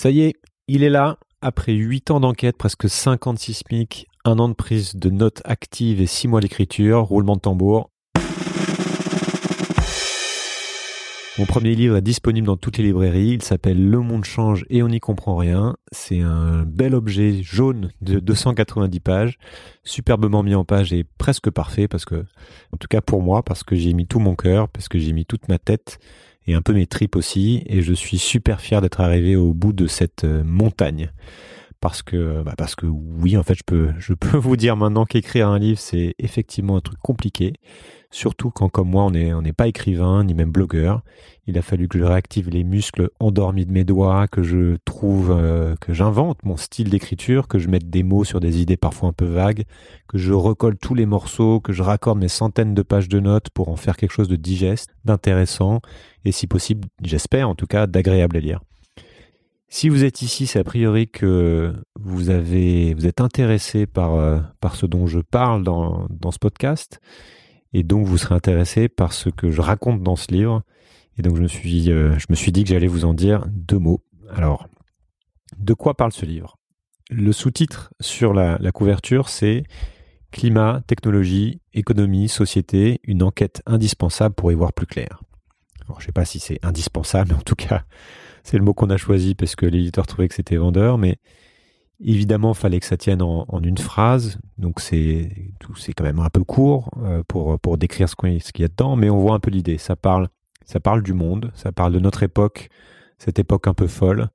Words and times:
Ça 0.00 0.10
y 0.10 0.22
est, 0.22 0.36
il 0.66 0.82
est 0.82 0.88
là. 0.88 1.18
Après 1.42 1.74
8 1.74 2.10
ans 2.10 2.20
d'enquête, 2.20 2.56
presque 2.56 2.88
50 2.88 3.38
sismiques, 3.38 4.06
un 4.24 4.38
an 4.38 4.48
de 4.48 4.54
prise 4.54 4.96
de 4.96 5.10
notes 5.10 5.42
actives 5.44 6.00
et 6.00 6.06
6 6.06 6.26
mois 6.26 6.40
d'écriture, 6.40 7.02
roulement 7.02 7.36
de 7.36 7.42
tambour. 7.42 7.90
Mon 11.38 11.44
premier 11.44 11.74
livre 11.74 11.98
est 11.98 12.00
disponible 12.00 12.46
dans 12.46 12.56
toutes 12.56 12.78
les 12.78 12.84
librairies. 12.84 13.32
Il 13.32 13.42
s'appelle 13.42 13.90
Le 13.90 14.00
monde 14.00 14.24
change 14.24 14.64
et 14.70 14.82
on 14.82 14.88
n'y 14.88 15.00
comprend 15.00 15.36
rien. 15.36 15.76
C'est 15.92 16.20
un 16.20 16.62
bel 16.62 16.94
objet 16.94 17.42
jaune 17.42 17.90
de 18.00 18.20
290 18.20 19.00
pages, 19.00 19.38
superbement 19.84 20.42
mis 20.42 20.54
en 20.54 20.64
page 20.64 20.94
et 20.94 21.04
presque 21.04 21.50
parfait 21.50 21.88
parce 21.88 22.06
que, 22.06 22.24
en 22.72 22.78
tout 22.78 22.88
cas 22.88 23.02
pour 23.02 23.20
moi, 23.20 23.42
parce 23.42 23.64
que 23.64 23.76
j'ai 23.76 23.92
mis 23.92 24.06
tout 24.06 24.18
mon 24.18 24.34
cœur, 24.34 24.70
parce 24.70 24.88
que 24.88 24.98
j'ai 24.98 25.12
mis 25.12 25.26
toute 25.26 25.48
ma 25.48 25.58
tête 25.58 25.98
un 26.54 26.62
peu 26.62 26.72
mes 26.72 26.86
tripes 26.86 27.16
aussi. 27.16 27.62
Et 27.66 27.82
je 27.82 27.92
suis 27.92 28.18
super 28.18 28.60
fier 28.60 28.80
d'être 28.80 29.00
arrivé 29.00 29.36
au 29.36 29.54
bout 29.54 29.72
de 29.72 29.86
cette 29.86 30.24
euh, 30.24 30.42
montagne. 30.44 31.10
Parce 31.80 32.02
que, 32.02 32.42
bah 32.42 32.54
parce 32.58 32.74
que 32.74 32.84
oui, 32.86 33.38
en 33.38 33.42
fait, 33.42 33.54
je 33.54 33.62
peux, 33.64 33.90
je 33.98 34.12
peux 34.12 34.36
vous 34.38 34.56
dire 34.56 34.76
maintenant 34.76 35.06
qu'écrire 35.06 35.48
un 35.48 35.58
livre, 35.58 35.78
c'est 35.78 36.14
effectivement 36.18 36.76
un 36.76 36.80
truc 36.80 36.98
compliqué. 37.00 37.54
Surtout 38.12 38.50
quand, 38.50 38.68
comme 38.68 38.90
moi, 38.90 39.04
on 39.04 39.10
n'est 39.10 39.52
pas 39.52 39.68
écrivain, 39.68 40.24
ni 40.24 40.34
même 40.34 40.50
blogueur. 40.50 41.02
Il 41.46 41.56
a 41.56 41.62
fallu 41.62 41.86
que 41.86 41.96
je 41.96 42.02
réactive 42.02 42.50
les 42.50 42.64
muscles 42.64 43.10
endormis 43.20 43.66
de 43.66 43.72
mes 43.72 43.84
doigts, 43.84 44.26
que 44.26 44.42
je 44.42 44.76
trouve, 44.84 45.30
euh, 45.30 45.76
que 45.80 45.92
j'invente 45.92 46.44
mon 46.44 46.56
style 46.56 46.90
d'écriture, 46.90 47.46
que 47.46 47.60
je 47.60 47.68
mette 47.68 47.88
des 47.88 48.02
mots 48.02 48.24
sur 48.24 48.40
des 48.40 48.60
idées 48.60 48.76
parfois 48.76 49.10
un 49.10 49.12
peu 49.12 49.26
vagues, 49.26 49.62
que 50.08 50.18
je 50.18 50.32
recolle 50.32 50.76
tous 50.76 50.96
les 50.96 51.06
morceaux, 51.06 51.60
que 51.60 51.72
je 51.72 51.84
raccorde 51.84 52.18
mes 52.18 52.28
centaines 52.28 52.74
de 52.74 52.82
pages 52.82 53.08
de 53.08 53.20
notes 53.20 53.50
pour 53.50 53.68
en 53.68 53.76
faire 53.76 53.96
quelque 53.96 54.12
chose 54.12 54.28
de 54.28 54.36
digeste, 54.36 54.90
d'intéressant, 55.04 55.80
et 56.24 56.32
si 56.32 56.48
possible, 56.48 56.88
j'espère 57.02 57.48
en 57.48 57.54
tout 57.54 57.68
cas, 57.68 57.86
d'agréable 57.86 58.38
à 58.38 58.40
lire. 58.40 58.60
Si 59.68 59.88
vous 59.88 60.02
êtes 60.02 60.20
ici, 60.20 60.48
c'est 60.48 60.58
a 60.58 60.64
priori 60.64 61.06
que 61.06 61.72
vous 61.94 62.30
avez, 62.30 62.92
vous 62.94 63.06
êtes 63.06 63.20
intéressé 63.20 63.86
par, 63.86 64.16
euh, 64.16 64.40
ce 64.74 64.86
dont 64.86 65.06
je 65.06 65.20
parle 65.20 65.62
dans 65.62 66.30
ce 66.32 66.38
podcast 66.40 67.00
et 67.72 67.82
donc 67.82 68.06
vous 68.06 68.18
serez 68.18 68.34
intéressé 68.34 68.88
par 68.88 69.12
ce 69.12 69.28
que 69.28 69.50
je 69.50 69.60
raconte 69.60 70.02
dans 70.02 70.16
ce 70.16 70.32
livre. 70.32 70.62
Et 71.18 71.22
donc 71.22 71.36
je 71.36 71.42
me 71.42 71.48
suis, 71.48 71.90
euh, 71.90 72.18
je 72.18 72.26
me 72.30 72.34
suis 72.34 72.52
dit 72.52 72.64
que 72.64 72.70
j'allais 72.70 72.86
vous 72.86 73.04
en 73.04 73.14
dire 73.14 73.44
deux 73.48 73.78
mots. 73.78 74.02
Alors, 74.30 74.68
de 75.58 75.74
quoi 75.74 75.96
parle 75.96 76.12
ce 76.12 76.24
livre? 76.24 76.56
Le 77.10 77.32
sous-titre 77.32 77.92
sur 78.00 78.32
la, 78.32 78.58
couverture, 78.72 79.28
c'est 79.28 79.64
Climat, 80.30 80.80
technologie, 80.86 81.60
économie, 81.74 82.28
société, 82.28 83.00
une 83.02 83.24
enquête 83.24 83.62
indispensable 83.66 84.36
pour 84.36 84.52
y 84.52 84.54
voir 84.54 84.72
plus 84.72 84.86
clair. 84.86 85.20
Alors, 85.84 85.98
je 86.00 86.04
ne 86.04 86.06
sais 86.06 86.12
pas 86.12 86.24
si 86.24 86.38
c'est 86.38 86.64
indispensable, 86.64 87.30
mais 87.30 87.36
en 87.36 87.42
tout 87.42 87.56
cas, 87.56 87.82
c'est 88.44 88.56
le 88.56 88.62
mot 88.62 88.72
qu'on 88.72 88.90
a 88.90 88.96
choisi 88.96 89.34
parce 89.34 89.56
que 89.56 89.66
l'éditeur 89.66 90.06
trouvait 90.06 90.28
que 90.28 90.34
c'était 90.36 90.56
vendeur, 90.56 90.98
mais 90.98 91.18
Évidemment, 92.02 92.54
fallait 92.54 92.80
que 92.80 92.86
ça 92.86 92.96
tienne 92.96 93.20
en, 93.20 93.62
une 93.62 93.76
phrase, 93.76 94.38
donc 94.56 94.80
c'est 94.80 95.52
c'est 95.76 95.92
quand 95.92 96.04
même 96.04 96.18
un 96.18 96.30
peu 96.30 96.44
court 96.44 96.90
euh, 97.02 97.22
pour 97.24 97.76
décrire 97.76 98.08
ce 98.08 98.16
qu'il 98.16 98.62
y 98.62 98.64
a 98.64 98.68
dedans, 98.68 98.96
mais 98.96 99.10
on 99.10 99.18
voit 99.18 99.34
un 99.34 99.40
peu 99.40 99.50
l'idée. 99.50 99.76
Ça 99.76 99.96
parle 99.96 100.30
du 101.02 101.12
monde, 101.12 101.52
ça 101.54 101.72
parle 101.72 101.92
de 101.92 101.98
notre 101.98 102.22
époque, 102.22 102.70
cette 103.18 103.38
époque 103.38 103.66
un 103.66 103.74
peu 103.74 103.86
folle. 103.86 104.28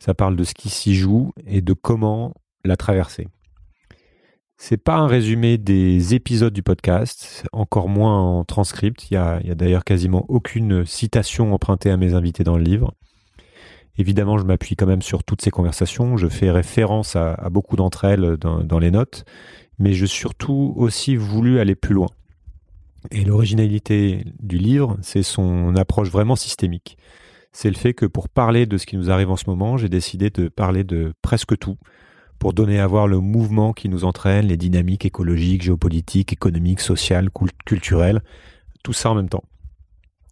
Ça 0.00 0.14
parle 0.14 0.34
de 0.34 0.42
ce 0.42 0.52
qui 0.52 0.68
s'y 0.68 0.96
joue 0.96 1.32
et 1.46 1.60
de 1.60 1.74
comment 1.74 2.34
la 2.64 2.76
traverser. 2.76 3.28
C'est 4.56 4.76
pas 4.76 4.96
un 4.96 5.06
résumé 5.06 5.58
des 5.58 6.14
épisodes 6.14 6.52
du 6.52 6.64
podcast, 6.64 7.44
encore 7.52 7.88
moins 7.88 8.20
en 8.20 8.44
transcript. 8.44 9.10
Il 9.10 9.14
y 9.14 9.16
a 9.16 9.40
d'ailleurs 9.54 9.84
quasiment 9.84 10.24
aucune 10.28 10.84
citation 10.84 11.54
empruntée 11.54 11.90
à 11.90 11.96
mes 11.96 12.14
invités 12.14 12.42
dans 12.42 12.56
le 12.56 12.64
livre. 12.64 12.94
Évidemment, 13.98 14.38
je 14.38 14.44
m'appuie 14.44 14.74
quand 14.74 14.86
même 14.86 15.02
sur 15.02 15.22
toutes 15.22 15.42
ces 15.42 15.50
conversations. 15.50 16.16
Je 16.16 16.28
fais 16.28 16.50
référence 16.50 17.16
à, 17.16 17.48
beaucoup 17.50 17.76
d'entre 17.76 18.04
elles 18.04 18.36
dans, 18.38 18.78
les 18.78 18.90
notes, 18.90 19.24
mais 19.78 19.92
je 19.92 20.06
surtout 20.06 20.72
aussi 20.76 21.16
voulu 21.16 21.58
aller 21.58 21.74
plus 21.74 21.94
loin. 21.94 22.08
Et 23.10 23.24
l'originalité 23.24 24.24
du 24.40 24.58
livre, 24.58 24.96
c'est 25.02 25.22
son 25.22 25.76
approche 25.76 26.08
vraiment 26.08 26.36
systémique. 26.36 26.96
C'est 27.52 27.68
le 27.68 27.76
fait 27.76 27.92
que 27.92 28.06
pour 28.06 28.28
parler 28.30 28.64
de 28.64 28.78
ce 28.78 28.86
qui 28.86 28.96
nous 28.96 29.10
arrive 29.10 29.30
en 29.30 29.36
ce 29.36 29.44
moment, 29.46 29.76
j'ai 29.76 29.90
décidé 29.90 30.30
de 30.30 30.48
parler 30.48 30.84
de 30.84 31.12
presque 31.20 31.58
tout, 31.58 31.76
pour 32.38 32.54
donner 32.54 32.80
à 32.80 32.86
voir 32.86 33.06
le 33.06 33.20
mouvement 33.20 33.74
qui 33.74 33.90
nous 33.90 34.04
entraîne, 34.04 34.46
les 34.46 34.56
dynamiques 34.56 35.04
écologiques, 35.04 35.62
géopolitiques, 35.62 36.32
économiques, 36.32 36.80
sociales, 36.80 37.28
culturelles, 37.66 38.22
tout 38.82 38.94
ça 38.94 39.10
en 39.10 39.14
même 39.14 39.28
temps. 39.28 39.44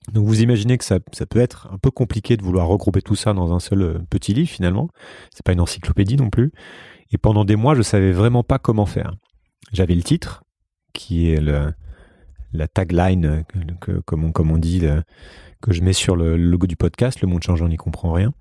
Donc 0.09 0.27
vous 0.27 0.43
imaginez 0.43 0.79
que 0.79 0.85
ça, 0.85 0.99
peut 0.99 1.41
être 1.41 1.69
un 1.73 1.79
peu 1.79 1.91
compliqué 1.91 2.37
de 2.37 2.43
vouloir 2.43 2.67
regrouper 2.67 3.03
tout 3.03 3.17
ça 3.17 3.33
dans 3.33 3.53
un 3.53 3.61
seul 3.61 3.83
euh, 3.83 3.99
petit 4.09 4.33
livre 4.35 4.49
finalement. 4.49 4.89
C'est 5.31 5.45
pas 5.45 5.53
une 5.53 5.61
encyclopédie 5.61 6.17
non 6.17 6.31
plus. 6.31 6.53
Et 7.13 7.19
pendant 7.19 7.45
des 7.45 7.57
mois, 7.57 7.75
je 7.75 7.83
savais 7.83 8.13
vraiment 8.13 8.43
pas 8.43 8.59
comment 8.59 8.87
faire. 8.87 9.15
J'avais 9.73 9.95
le 9.95 10.03
titre, 10.03 10.45
qui 10.93 11.31
est 11.31 11.41
le, 11.41 11.73
la 12.53 12.69
tagline, 12.69 13.45
que, 13.81 14.01
comme, 14.01 14.25
on, 14.25 14.33
comme 14.33 14.51
on 14.51 14.59
dit, 14.59 14.83
que 15.61 15.73
je 15.73 15.83
mets 15.83 15.93
sur 15.93 16.17
le 16.17 16.37
logo 16.37 16.67
du 16.67 16.77
podcast, 16.77 17.21
Le 17.21 17.29
Monde 17.29 17.43
changeant 17.43 17.69
n'y 17.69 17.77
comprend 17.77 18.13
rien. 18.13 18.33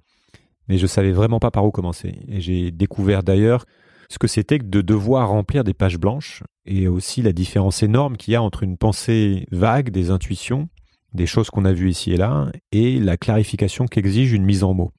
Mais 0.68 0.78
je 0.78 0.88
savais 0.88 1.12
vraiment 1.12 1.40
pas 1.40 1.52
par 1.52 1.66
où 1.66 1.72
commencer. 1.72 2.20
Et 2.28 2.42
j'ai 2.42 2.72
découvert 2.72 3.24
d'ailleurs 3.24 3.66
ce 4.10 4.18
que 4.18 4.28
c'était 4.28 4.60
que 4.60 4.66
de 4.66 4.82
devoir 4.82 5.30
remplir 5.30 5.64
des 5.64 5.74
pages 5.74 5.98
blanches 5.98 6.44
et 6.66 6.88
aussi 6.88 7.22
la 7.22 7.32
différence 7.32 7.84
énorme 7.84 8.18
qu'il 8.18 8.34
y 8.34 8.36
a 8.36 8.42
entre 8.42 8.64
une 8.64 8.78
pensée 8.78 9.46
vague, 9.52 9.90
des 9.90 10.12
intuitions, 10.12 10.70
des 11.14 11.26
choses 11.26 11.50
qu'on 11.50 11.66
a 11.66 11.74
vues 11.74 11.90
ici 11.90 12.12
et 12.12 12.18
là, 12.18 12.52
et 12.72 13.00
la 13.00 13.18
clarification 13.18 13.88
qu'exige 13.88 14.32
une 14.34 14.46
mise 14.46 14.64
en 14.64 14.74
mots. 14.74 14.92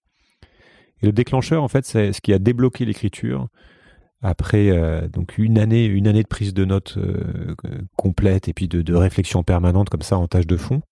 Et 1.02 1.06
le 1.06 1.12
déclencheur, 1.12 1.62
en 1.62 1.68
fait, 1.68 1.84
c'est 1.84 2.12
ce 2.12 2.20
qui 2.20 2.32
a 2.32 2.38
débloqué 2.38 2.84
l'écriture 2.84 3.48
après 4.22 4.70
euh, 4.70 5.08
donc 5.08 5.38
une 5.38 5.58
année, 5.58 5.86
une 5.86 6.06
année 6.06 6.22
de 6.22 6.28
prise 6.28 6.52
de 6.52 6.64
notes 6.64 6.96
euh, 6.98 7.54
complète 7.96 8.48
et 8.48 8.52
puis 8.52 8.68
de, 8.68 8.94
réflexion 8.94 9.42
permanente 9.42 9.88
comme 9.88 10.02
ça 10.02 10.18
en 10.18 10.26
tâche 10.28 10.46
de 10.46 10.56
fond. 10.56 10.82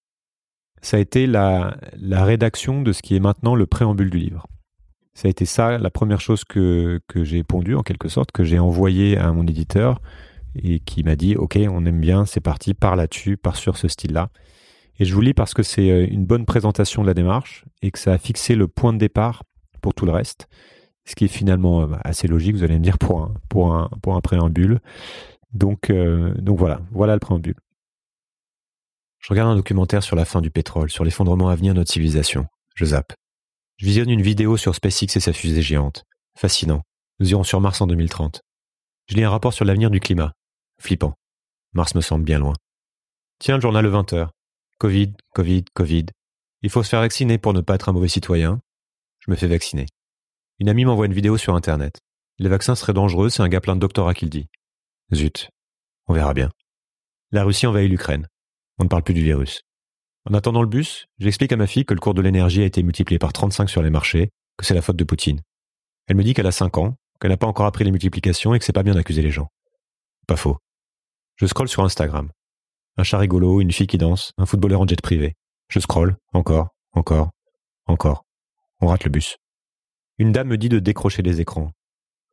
Ça 0.80 0.96
a 0.96 1.00
été 1.00 1.26
la, 1.26 1.76
rédaction 2.10 2.82
de 2.82 2.92
ce 2.92 3.02
qui 3.02 3.16
est 3.16 3.20
maintenant 3.20 3.54
le 3.54 3.66
préambule 3.66 4.10
du 4.10 4.18
livre. 4.18 4.46
Ça 5.12 5.26
a 5.26 5.30
été 5.30 5.44
ça 5.44 5.78
la 5.78 5.90
première 5.90 6.20
chose 6.20 6.44
que, 6.44 7.00
que 7.08 7.24
j'ai 7.24 7.42
pondu 7.42 7.74
en 7.74 7.82
quelque 7.82 8.08
sorte, 8.08 8.30
que 8.30 8.44
j'ai 8.44 8.60
envoyé 8.60 9.18
à 9.18 9.32
mon 9.32 9.46
éditeur 9.46 10.00
et 10.54 10.78
qui 10.80 11.02
m'a 11.02 11.16
dit 11.16 11.36
OK, 11.36 11.58
on 11.68 11.84
aime 11.84 12.00
bien, 12.00 12.24
c'est 12.24 12.40
parti, 12.40 12.72
pars 12.74 12.96
là-dessus, 12.96 13.36
pars 13.36 13.56
sur 13.56 13.76
ce 13.76 13.88
style-là. 13.88 14.30
Et 14.98 15.04
je 15.04 15.14
vous 15.14 15.20
lis 15.20 15.34
parce 15.34 15.54
que 15.54 15.62
c'est 15.62 15.90
euh, 15.90 16.06
une 16.08 16.26
bonne 16.26 16.44
présentation 16.44 17.02
de 17.02 17.06
la 17.06 17.14
démarche 17.14 17.64
et 17.82 17.90
que 17.90 17.98
ça 17.98 18.12
a 18.12 18.18
fixé 18.18 18.54
le 18.54 18.66
point 18.66 18.92
de 18.92 18.98
départ 18.98 19.44
pour 19.80 19.94
tout 19.94 20.06
le 20.06 20.12
reste. 20.12 20.48
Ce 21.04 21.14
qui 21.14 21.24
est 21.24 21.28
finalement 21.28 21.82
euh, 21.82 21.86
bah, 21.86 22.00
assez 22.04 22.26
logique, 22.26 22.56
vous 22.56 22.64
allez 22.64 22.78
me 22.78 22.82
dire, 22.82 22.98
pour 22.98 23.22
un, 23.22 23.34
pour 23.48 23.74
un, 23.74 23.88
pour 24.02 24.16
un 24.16 24.20
préambule. 24.20 24.80
Donc, 25.52 25.90
euh, 25.90 26.34
donc 26.34 26.58
voilà, 26.58 26.80
voilà 26.90 27.14
le 27.14 27.20
préambule. 27.20 27.56
Je 29.20 29.28
regarde 29.30 29.50
un 29.50 29.56
documentaire 29.56 30.02
sur 30.02 30.16
la 30.16 30.24
fin 30.24 30.40
du 30.40 30.50
pétrole, 30.50 30.90
sur 30.90 31.04
l'effondrement 31.04 31.48
à 31.48 31.54
venir 31.54 31.74
de 31.74 31.78
notre 31.78 31.92
civilisation. 31.92 32.46
Je 32.74 32.86
zappe. 32.86 33.12
Je 33.76 33.86
visionne 33.86 34.10
une 34.10 34.22
vidéo 34.22 34.56
sur 34.56 34.74
SpaceX 34.74 35.16
et 35.16 35.20
sa 35.20 35.32
fusée 35.32 35.62
géante. 35.62 36.04
Fascinant. 36.36 36.82
Nous 37.20 37.30
irons 37.30 37.44
sur 37.44 37.60
Mars 37.60 37.80
en 37.80 37.86
2030. 37.86 38.42
Je 39.08 39.14
lis 39.14 39.24
un 39.24 39.30
rapport 39.30 39.52
sur 39.52 39.64
l'avenir 39.64 39.90
du 39.90 40.00
climat. 40.00 40.32
Flippant. 40.80 41.14
Mars 41.72 41.94
me 41.94 42.00
semble 42.00 42.24
bien 42.24 42.38
loin. 42.38 42.54
Tiens, 43.38 43.56
le 43.56 43.60
journal 43.60 43.84
le 43.84 43.92
20h. 43.92 44.28
Covid, 44.78 45.12
Covid, 45.34 45.64
Covid. 45.74 46.06
Il 46.62 46.70
faut 46.70 46.84
se 46.84 46.88
faire 46.88 47.00
vacciner 47.00 47.36
pour 47.36 47.52
ne 47.52 47.60
pas 47.60 47.74
être 47.74 47.88
un 47.88 47.92
mauvais 47.92 48.06
citoyen. 48.06 48.60
Je 49.18 49.28
me 49.28 49.34
fais 49.34 49.48
vacciner. 49.48 49.86
Une 50.60 50.68
amie 50.68 50.84
m'envoie 50.84 51.06
une 51.06 51.12
vidéo 51.12 51.36
sur 51.36 51.56
Internet. 51.56 52.00
Les 52.38 52.48
vaccins 52.48 52.76
seraient 52.76 52.92
dangereux, 52.92 53.28
c'est 53.28 53.42
un 53.42 53.48
gars 53.48 53.60
plein 53.60 53.74
de 53.74 53.80
doctorat 53.80 54.14
qui 54.14 54.26
le 54.26 54.30
dit. 54.30 54.46
Zut. 55.12 55.50
On 56.06 56.14
verra 56.14 56.32
bien. 56.32 56.50
La 57.32 57.42
Russie 57.42 57.66
envahit 57.66 57.90
l'Ukraine. 57.90 58.28
On 58.78 58.84
ne 58.84 58.88
parle 58.88 59.02
plus 59.02 59.14
du 59.14 59.22
virus. 59.22 59.62
En 60.30 60.34
attendant 60.34 60.62
le 60.62 60.68
bus, 60.68 61.06
j'explique 61.18 61.52
à 61.52 61.56
ma 61.56 61.66
fille 61.66 61.84
que 61.84 61.94
le 61.94 62.00
cours 62.00 62.14
de 62.14 62.22
l'énergie 62.22 62.62
a 62.62 62.66
été 62.66 62.84
multiplié 62.84 63.18
par 63.18 63.32
35 63.32 63.68
sur 63.68 63.82
les 63.82 63.90
marchés, 63.90 64.30
que 64.56 64.64
c'est 64.64 64.74
la 64.74 64.82
faute 64.82 64.96
de 64.96 65.02
Poutine. 65.02 65.40
Elle 66.06 66.16
me 66.16 66.22
dit 66.22 66.34
qu'elle 66.34 66.46
a 66.46 66.52
5 66.52 66.78
ans, 66.78 66.94
qu'elle 67.20 67.32
n'a 67.32 67.36
pas 67.36 67.48
encore 67.48 67.66
appris 67.66 67.82
les 67.82 67.90
multiplications 67.90 68.54
et 68.54 68.60
que 68.60 68.64
c'est 68.64 68.72
pas 68.72 68.84
bien 68.84 68.94
d'accuser 68.94 69.22
les 69.22 69.32
gens. 69.32 69.48
Pas 70.28 70.36
faux. 70.36 70.56
Je 71.34 71.46
scrolle 71.46 71.68
sur 71.68 71.82
Instagram. 71.82 72.30
Un 73.00 73.04
chat 73.04 73.18
rigolo, 73.18 73.60
une 73.60 73.70
fille 73.70 73.86
qui 73.86 73.96
danse, 73.96 74.32
un 74.38 74.44
footballeur 74.44 74.80
en 74.80 74.86
jet 74.86 75.00
privé. 75.00 75.36
Je 75.68 75.78
scrolle, 75.78 76.16
encore, 76.32 76.70
encore, 76.90 77.30
encore. 77.86 78.24
On 78.80 78.88
rate 78.88 79.04
le 79.04 79.10
bus. 79.10 79.36
Une 80.18 80.32
dame 80.32 80.48
me 80.48 80.58
dit 80.58 80.68
de 80.68 80.80
décrocher 80.80 81.22
les 81.22 81.40
écrans. 81.40 81.70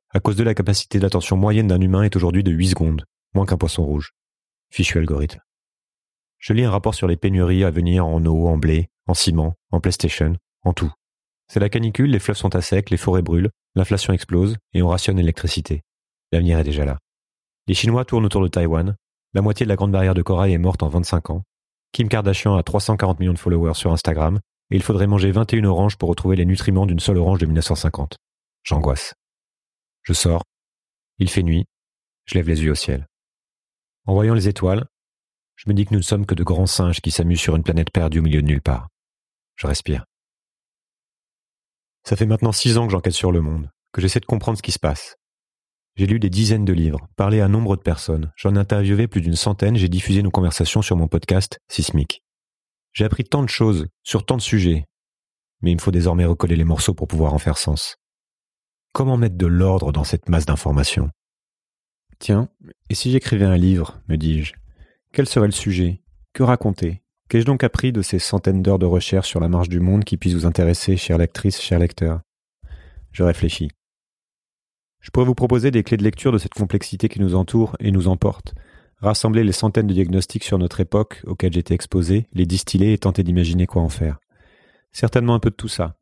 À 0.09 0.19
cause 0.19 0.35
de 0.35 0.43
la 0.43 0.55
capacité 0.55 0.97
d'attention 0.97 1.37
moyenne 1.37 1.67
d'un 1.67 1.79
humain 1.79 2.01
est 2.01 2.15
aujourd'hui 2.15 2.43
de 2.43 2.51
8 2.51 2.69
secondes, 2.69 3.05
moins 3.35 3.45
qu'un 3.45 3.57
poisson 3.57 3.85
rouge. 3.85 4.13
Fichu 4.71 4.97
algorithme. 4.97 5.39
Je 6.39 6.53
lis 6.53 6.63
un 6.63 6.71
rapport 6.71 6.95
sur 6.95 7.07
les 7.07 7.15
pénuries 7.15 7.63
à 7.63 7.69
venir 7.69 8.07
en 8.07 8.25
eau, 8.25 8.47
en 8.47 8.57
blé, 8.57 8.89
en 9.05 9.13
ciment, 9.13 9.53
en 9.69 9.79
PlayStation, 9.79 10.35
en 10.63 10.73
tout. 10.73 10.91
C'est 11.47 11.59
la 11.59 11.69
canicule, 11.69 12.09
les 12.09 12.19
fleuves 12.19 12.37
sont 12.37 12.55
à 12.55 12.61
sec, 12.61 12.89
les 12.89 12.97
forêts 12.97 13.21
brûlent, 13.21 13.51
l'inflation 13.75 14.13
explose 14.13 14.57
et 14.73 14.81
on 14.81 14.87
rationne 14.87 15.17
l'électricité. 15.17 15.83
L'avenir 16.31 16.57
est 16.57 16.63
déjà 16.63 16.85
là. 16.85 16.97
Les 17.67 17.75
Chinois 17.75 18.03
tournent 18.03 18.25
autour 18.25 18.41
de 18.41 18.47
Taïwan, 18.47 18.95
la 19.35 19.41
moitié 19.41 19.65
de 19.65 19.69
la 19.69 19.75
grande 19.75 19.91
barrière 19.91 20.13
de 20.13 20.21
corail 20.21 20.53
est 20.53 20.57
morte 20.57 20.81
en 20.81 20.87
25 20.87 21.29
ans. 21.29 21.43
Kim 21.91 22.07
Kardashian 22.07 22.55
a 22.55 22.63
340 22.63 23.19
millions 23.19 23.33
de 23.33 23.37
followers 23.37 23.73
sur 23.73 23.91
Instagram 23.91 24.39
et 24.71 24.77
il 24.77 24.81
faudrait 24.81 25.07
manger 25.07 25.31
21 25.31 25.65
oranges 25.65 25.97
pour 25.97 26.07
retrouver 26.07 26.37
les 26.37 26.45
nutriments 26.45 26.85
d'une 26.85 27.01
seule 27.01 27.17
orange 27.17 27.39
de 27.39 27.45
1950. 27.45 28.15
J'angoisse. 28.63 29.13
Je 30.03 30.13
sors. 30.13 30.41
Il 31.17 31.29
fait 31.29 31.43
nuit. 31.43 31.65
Je 32.23 32.35
lève 32.35 32.47
les 32.47 32.63
yeux 32.63 32.71
au 32.71 32.75
ciel. 32.75 33.07
En 34.05 34.13
voyant 34.13 34.33
les 34.33 34.47
étoiles, 34.47 34.85
je 35.57 35.69
me 35.69 35.73
dis 35.73 35.85
que 35.85 35.91
nous 35.91 35.99
ne 35.99 36.03
sommes 36.03 36.25
que 36.25 36.33
de 36.33 36.43
grands 36.43 36.65
singes 36.65 37.01
qui 37.01 37.11
s'amusent 37.11 37.41
sur 37.41 37.57
une 37.57 37.63
planète 37.63 37.91
perdue 37.91 38.19
au 38.19 38.23
milieu 38.23 38.41
de 38.41 38.47
nulle 38.47 38.61
part. 38.61 38.87
Je 39.57 39.67
respire. 39.67 40.05
Ça 42.03 42.15
fait 42.15 42.25
maintenant 42.25 42.53
six 42.53 42.77
ans 42.77 42.85
que 42.85 42.91
j'enquête 42.93 43.13
sur 43.13 43.33
le 43.33 43.41
monde, 43.41 43.69
que 43.91 43.99
j'essaie 43.99 44.21
de 44.21 44.25
comprendre 44.25 44.57
ce 44.57 44.63
qui 44.63 44.71
se 44.71 44.79
passe. 44.79 45.17
J'ai 45.97 46.07
lu 46.07 46.19
des 46.19 46.29
dizaines 46.29 46.65
de 46.65 46.73
livres, 46.73 47.07
parlé 47.15 47.39
à 47.39 47.47
nombre 47.47 47.77
de 47.77 47.81
personnes, 47.81 48.29
j'en 48.35 48.55
ai 48.55 48.59
interviewé 48.59 49.07
plus 49.07 49.21
d'une 49.21 49.37
centaine, 49.37 49.77
j'ai 49.77 49.87
diffusé 49.87 50.21
nos 50.23 50.31
conversations 50.31 50.81
sur 50.81 50.97
mon 50.97 51.07
podcast 51.07 51.61
Sismic. 51.69 52.21
J'ai 52.91 53.05
appris 53.05 53.23
tant 53.23 53.41
de 53.41 53.47
choses, 53.47 53.87
sur 54.03 54.25
tant 54.25 54.35
de 54.35 54.41
sujets, 54.41 54.83
mais 55.61 55.71
il 55.71 55.75
me 55.75 55.81
faut 55.81 55.91
désormais 55.91 56.25
recoller 56.25 56.57
les 56.57 56.65
morceaux 56.65 56.93
pour 56.93 57.07
pouvoir 57.07 57.33
en 57.33 57.37
faire 57.37 57.57
sens. 57.57 57.95
Comment 58.91 59.15
mettre 59.15 59.37
de 59.37 59.45
l'ordre 59.45 59.93
dans 59.93 60.03
cette 60.03 60.27
masse 60.27 60.45
d'informations? 60.45 61.09
Tiens, 62.19 62.49
et 62.89 62.95
si 62.95 63.09
j'écrivais 63.11 63.45
un 63.45 63.55
livre, 63.55 64.01
me 64.09 64.17
dis-je 64.17 64.53
Quel 65.13 65.29
serait 65.29 65.47
le 65.47 65.53
sujet? 65.53 66.03
Que 66.33 66.43
raconter? 66.43 67.03
Qu'ai-je 67.29 67.45
donc 67.45 67.63
appris 67.63 67.93
de 67.93 68.01
ces 68.01 68.19
centaines 68.19 68.61
d'heures 68.61 68.79
de 68.79 68.85
recherche 68.85 69.29
sur 69.29 69.39
la 69.39 69.47
marche 69.47 69.69
du 69.69 69.79
monde 69.79 70.03
qui 70.03 70.17
puisse 70.17 70.33
vous 70.33 70.45
intéresser, 70.45 70.97
chère 70.97 71.17
lectrice, 71.17 71.61
cher 71.61 71.79
lecteur? 71.79 72.19
Je 73.13 73.23
réfléchis. 73.23 73.69
Je 75.05 75.11
pourrais 75.11 75.27
vous 75.27 75.35
proposer 75.35 75.69
des 75.69 75.83
clés 75.83 75.97
de 75.97 76.03
lecture 76.03 76.31
de 76.31 76.39
cette 76.39 76.55
complexité 76.55 77.09
qui 77.09 77.19
nous 77.19 77.35
entoure 77.35 77.75
et 77.79 77.91
nous 77.91 78.07
emporte, 78.07 78.55
rassembler 78.97 79.43
les 79.43 79.51
centaines 79.51 79.85
de 79.85 79.93
diagnostics 79.93 80.43
sur 80.43 80.57
notre 80.57 80.79
époque 80.79 81.21
auxquels 81.27 81.53
j'étais 81.53 81.75
exposé, 81.75 82.27
les 82.33 82.47
distiller 82.47 82.91
et 82.91 82.97
tenter 82.97 83.21
d'imaginer 83.21 83.67
quoi 83.67 83.83
en 83.83 83.89
faire. 83.89 84.17
Certainement 84.91 85.35
un 85.35 85.39
peu 85.39 85.51
de 85.51 85.55
tout 85.55 85.67
ça. 85.67 85.95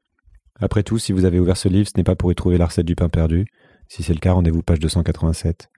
Après 0.62 0.84
tout, 0.84 1.00
si 1.00 1.12
vous 1.12 1.26
avez 1.26 1.38
ouvert 1.38 1.58
ce 1.58 1.68
livre, 1.68 1.90
ce 1.90 1.98
n'est 1.98 2.06
pas 2.06 2.16
pour 2.16 2.32
y 2.32 2.36
trouver 2.36 2.58
la 2.58 2.68
recette 2.68 2.86
du 2.86 2.96
pain 2.96 3.10
perdu. 3.10 3.46
Si 3.90 4.04
c'est 4.04 4.14
le 4.14 4.22
cas, 4.22 4.32
rendez-vous 4.32 4.64
page 4.64 4.80
287. 4.80 5.70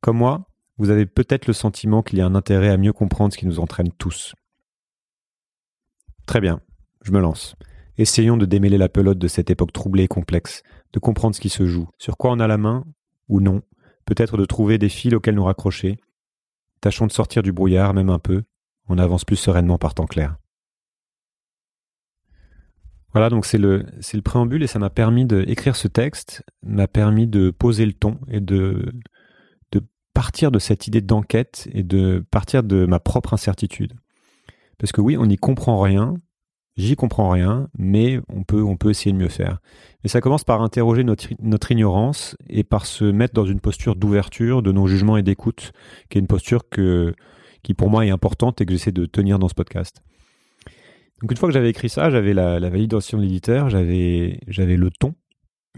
Comme 0.00 0.16
moi, 0.16 0.48
vous 0.78 0.88
avez 0.88 1.04
peut-être 1.04 1.46
le 1.46 1.52
sentiment 1.52 2.02
qu'il 2.02 2.18
y 2.20 2.22
a 2.22 2.26
un 2.26 2.34
intérêt 2.34 2.70
à 2.70 2.78
mieux 2.78 2.94
comprendre 2.94 3.34
ce 3.34 3.38
qui 3.38 3.46
nous 3.46 3.60
entraîne 3.60 3.92
tous. 3.98 4.34
Très 6.24 6.40
bien, 6.40 6.62
je 7.02 7.12
me 7.12 7.20
lance. 7.20 7.54
Essayons 7.98 8.38
de 8.38 8.46
démêler 8.46 8.78
la 8.78 8.88
pelote 8.88 9.18
de 9.18 9.28
cette 9.28 9.50
époque 9.50 9.72
troublée 9.72 10.04
et 10.04 10.08
complexe, 10.08 10.62
de 10.92 10.98
comprendre 10.98 11.34
ce 11.34 11.40
qui 11.40 11.48
se 11.48 11.66
joue, 11.66 11.88
sur 11.98 12.16
quoi 12.16 12.32
on 12.32 12.40
a 12.40 12.46
la 12.46 12.58
main, 12.58 12.84
ou 13.28 13.40
non, 13.40 13.62
peut-être 14.04 14.36
de 14.36 14.44
trouver 14.44 14.78
des 14.78 14.88
fils 14.88 15.14
auxquels 15.14 15.34
nous 15.34 15.44
raccrocher. 15.44 15.98
Tâchons 16.80 17.06
de 17.06 17.12
sortir 17.12 17.42
du 17.42 17.52
brouillard, 17.52 17.94
même 17.94 18.10
un 18.10 18.18
peu, 18.18 18.44
on 18.88 18.98
avance 18.98 19.24
plus 19.24 19.36
sereinement 19.36 19.78
par 19.78 19.94
temps 19.94 20.06
clair. 20.06 20.36
Voilà, 23.12 23.30
donc 23.30 23.46
c'est 23.46 23.58
le, 23.58 23.84
préambule 24.22 24.62
et 24.62 24.66
ça 24.66 24.78
m'a 24.78 24.90
permis 24.90 25.24
d'écrire 25.24 25.76
ce 25.76 25.88
texte, 25.88 26.44
m'a 26.62 26.86
permis 26.86 27.26
de 27.26 27.50
poser 27.50 27.86
le 27.86 27.94
ton 27.94 28.18
et 28.28 28.40
de 28.40 28.92
partir 30.18 30.50
de 30.50 30.58
cette 30.58 30.88
idée 30.88 31.00
d'enquête 31.00 31.68
et 31.70 31.84
de 31.84 32.26
partir 32.32 32.64
de 32.64 32.86
ma 32.86 32.98
propre 32.98 33.34
incertitude. 33.34 33.94
Parce 34.76 34.90
que 34.90 35.00
oui, 35.00 35.16
on 35.16 35.26
n'y 35.26 35.36
comprend 35.36 35.80
rien, 35.80 36.14
J'y 36.78 36.94
comprends 36.94 37.28
rien, 37.28 37.68
mais 37.76 38.20
on 38.28 38.44
peut, 38.44 38.62
on 38.62 38.76
peut 38.76 38.90
essayer 38.90 39.12
de 39.12 39.16
mieux 39.16 39.28
faire. 39.28 39.58
Et 40.04 40.08
ça 40.08 40.20
commence 40.20 40.44
par 40.44 40.62
interroger 40.62 41.02
notre, 41.02 41.72
ignorance 41.72 42.36
et 42.48 42.62
par 42.62 42.86
se 42.86 43.04
mettre 43.04 43.34
dans 43.34 43.44
une 43.44 43.58
posture 43.58 43.96
d'ouverture 43.96 44.62
de 44.62 44.70
nos 44.70 44.86
jugements 44.86 45.16
et 45.16 45.24
d'écoute, 45.24 45.72
qui 46.08 46.18
est 46.18 46.20
une 46.20 46.28
posture 46.28 46.68
que, 46.70 47.16
qui 47.64 47.74
pour 47.74 47.90
moi 47.90 48.06
est 48.06 48.10
importante 48.10 48.60
et 48.60 48.64
que 48.64 48.70
j'essaie 48.70 48.92
de 48.92 49.06
tenir 49.06 49.40
dans 49.40 49.48
ce 49.48 49.54
podcast. 49.54 50.04
Donc 51.20 51.32
une 51.32 51.36
fois 51.36 51.48
que 51.48 51.52
j'avais 51.52 51.70
écrit 51.70 51.88
ça, 51.88 52.10
j'avais 52.10 52.32
la, 52.32 52.60
la, 52.60 52.70
validation 52.70 53.18
de 53.18 53.24
l'éditeur, 53.24 53.68
j'avais, 53.70 54.38
j'avais 54.46 54.76
le 54.76 54.90
ton, 54.90 55.16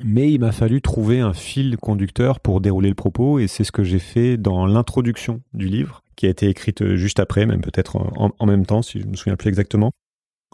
mais 0.04 0.30
il 0.30 0.40
m'a 0.40 0.52
fallu 0.52 0.82
trouver 0.82 1.20
un 1.20 1.32
fil 1.32 1.78
conducteur 1.78 2.40
pour 2.40 2.60
dérouler 2.60 2.90
le 2.90 2.94
propos 2.94 3.38
et 3.38 3.46
c'est 3.46 3.64
ce 3.64 3.72
que 3.72 3.84
j'ai 3.84 4.00
fait 4.00 4.36
dans 4.36 4.66
l'introduction 4.66 5.40
du 5.54 5.68
livre, 5.68 6.02
qui 6.16 6.26
a 6.26 6.28
été 6.28 6.50
écrite 6.50 6.94
juste 6.96 7.20
après, 7.20 7.46
même 7.46 7.62
peut-être 7.62 7.96
en, 7.96 8.32
en 8.38 8.46
même 8.46 8.66
temps, 8.66 8.82
si 8.82 9.00
je 9.00 9.06
me 9.06 9.16
souviens 9.16 9.36
plus 9.36 9.48
exactement 9.48 9.92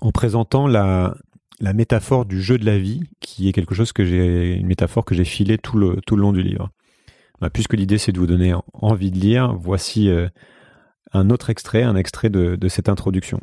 en 0.01 0.13
présentant 0.13 0.67
la, 0.67 1.15
métaphore 1.61 2.27
du 2.27 2.41
jeu 2.41 2.59
de 2.59 2.65
la 2.67 2.79
vie, 2.79 3.01
qui 3.21 3.49
est 3.49 3.53
quelque 3.53 3.75
chose 3.75 3.93
que 3.93 4.05
j'ai, 4.05 4.55
une 4.55 4.67
métaphore 4.67 5.05
que 5.05 5.15
j'ai 5.15 5.25
filée 5.25 5.59
tout 5.59 5.79
le, 5.79 6.01
long 6.13 6.33
du 6.33 6.43
livre. 6.43 6.71
Bah, 7.41 7.51
puisque 7.51 7.75
l'idée 7.75 7.99
c'est 7.99 8.13
de 8.13 8.19
vous 8.19 8.27
donner 8.27 8.55
envie 8.73 9.11
de 9.11 9.19
lire, 9.19 9.55
voici 9.55 10.09
euh, 10.09 10.29
un 11.13 11.31
autre 11.31 11.51
extrait, 11.51 11.83
un 11.83 11.97
extrait 11.97 12.31
de 12.31 12.69
cette 12.69 12.89
introduction. 12.89 13.41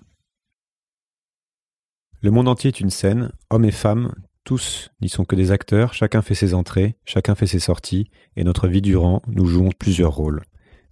Le 2.22 2.32
monde 2.32 2.48
entier 2.48 2.70
est 2.70 2.80
une 2.80 2.90
scène, 2.90 3.34
hommes 3.50 3.66
et 3.66 3.72
femmes, 3.72 4.14
tous 4.46 4.92
n'y 5.02 5.10
sont 5.10 5.26
que 5.26 5.36
des 5.36 5.52
acteurs, 5.52 5.94
chacun 5.94 6.22
fait 6.22 6.36
ses 6.36 6.54
entrées, 6.54 6.96
chacun 7.06 7.36
fait 7.36 7.48
ses 7.48 7.60
sorties, 7.60 8.10
et 8.36 8.44
notre 8.44 8.68
vie 8.68 8.82
durant, 8.82 9.22
nous 9.28 9.46
jouons 9.46 9.72
plusieurs 9.78 10.14
rôles. 10.14 10.42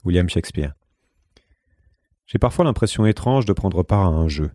William 0.03 0.29
Shakespeare. 0.29 0.73
J'ai 2.25 2.39
parfois 2.39 2.65
l'impression 2.65 3.05
étrange 3.05 3.45
de 3.45 3.53
prendre 3.53 3.83
part 3.83 4.05
à 4.05 4.09
un 4.09 4.27
jeu. 4.27 4.51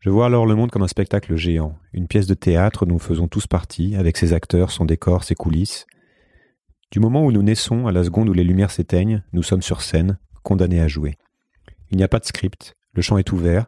Je 0.00 0.10
vois 0.10 0.26
alors 0.26 0.46
le 0.46 0.54
monde 0.54 0.70
comme 0.70 0.82
un 0.82 0.88
spectacle 0.88 1.36
géant, 1.36 1.76
une 1.92 2.06
pièce 2.06 2.26
de 2.26 2.34
théâtre 2.34 2.86
dont 2.86 2.94
nous 2.94 3.00
faisons 3.00 3.28
tous 3.28 3.46
partie, 3.46 3.96
avec 3.96 4.16
ses 4.16 4.32
acteurs, 4.32 4.70
son 4.70 4.84
décor, 4.84 5.24
ses 5.24 5.34
coulisses. 5.34 5.86
Du 6.90 7.00
moment 7.00 7.24
où 7.24 7.32
nous 7.32 7.42
naissons 7.42 7.86
à 7.86 7.92
la 7.92 8.04
seconde 8.04 8.28
où 8.28 8.32
les 8.32 8.44
lumières 8.44 8.70
s'éteignent, 8.70 9.22
nous 9.32 9.42
sommes 9.42 9.62
sur 9.62 9.82
scène, 9.82 10.18
condamnés 10.42 10.80
à 10.80 10.88
jouer. 10.88 11.16
Il 11.90 11.96
n'y 11.96 12.04
a 12.04 12.08
pas 12.08 12.20
de 12.20 12.24
script, 12.24 12.76
le 12.92 13.02
champ 13.02 13.18
est 13.18 13.32
ouvert, 13.32 13.66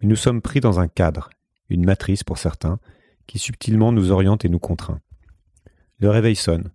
mais 0.00 0.08
nous 0.08 0.16
sommes 0.16 0.40
pris 0.40 0.60
dans 0.60 0.80
un 0.80 0.88
cadre, 0.88 1.30
une 1.68 1.84
matrice 1.84 2.24
pour 2.24 2.38
certains, 2.38 2.78
qui 3.26 3.38
subtilement 3.38 3.92
nous 3.92 4.10
oriente 4.10 4.44
et 4.44 4.48
nous 4.48 4.58
contraint. 4.58 5.00
Le 5.98 6.10
réveil 6.10 6.36
sonne. 6.36 6.70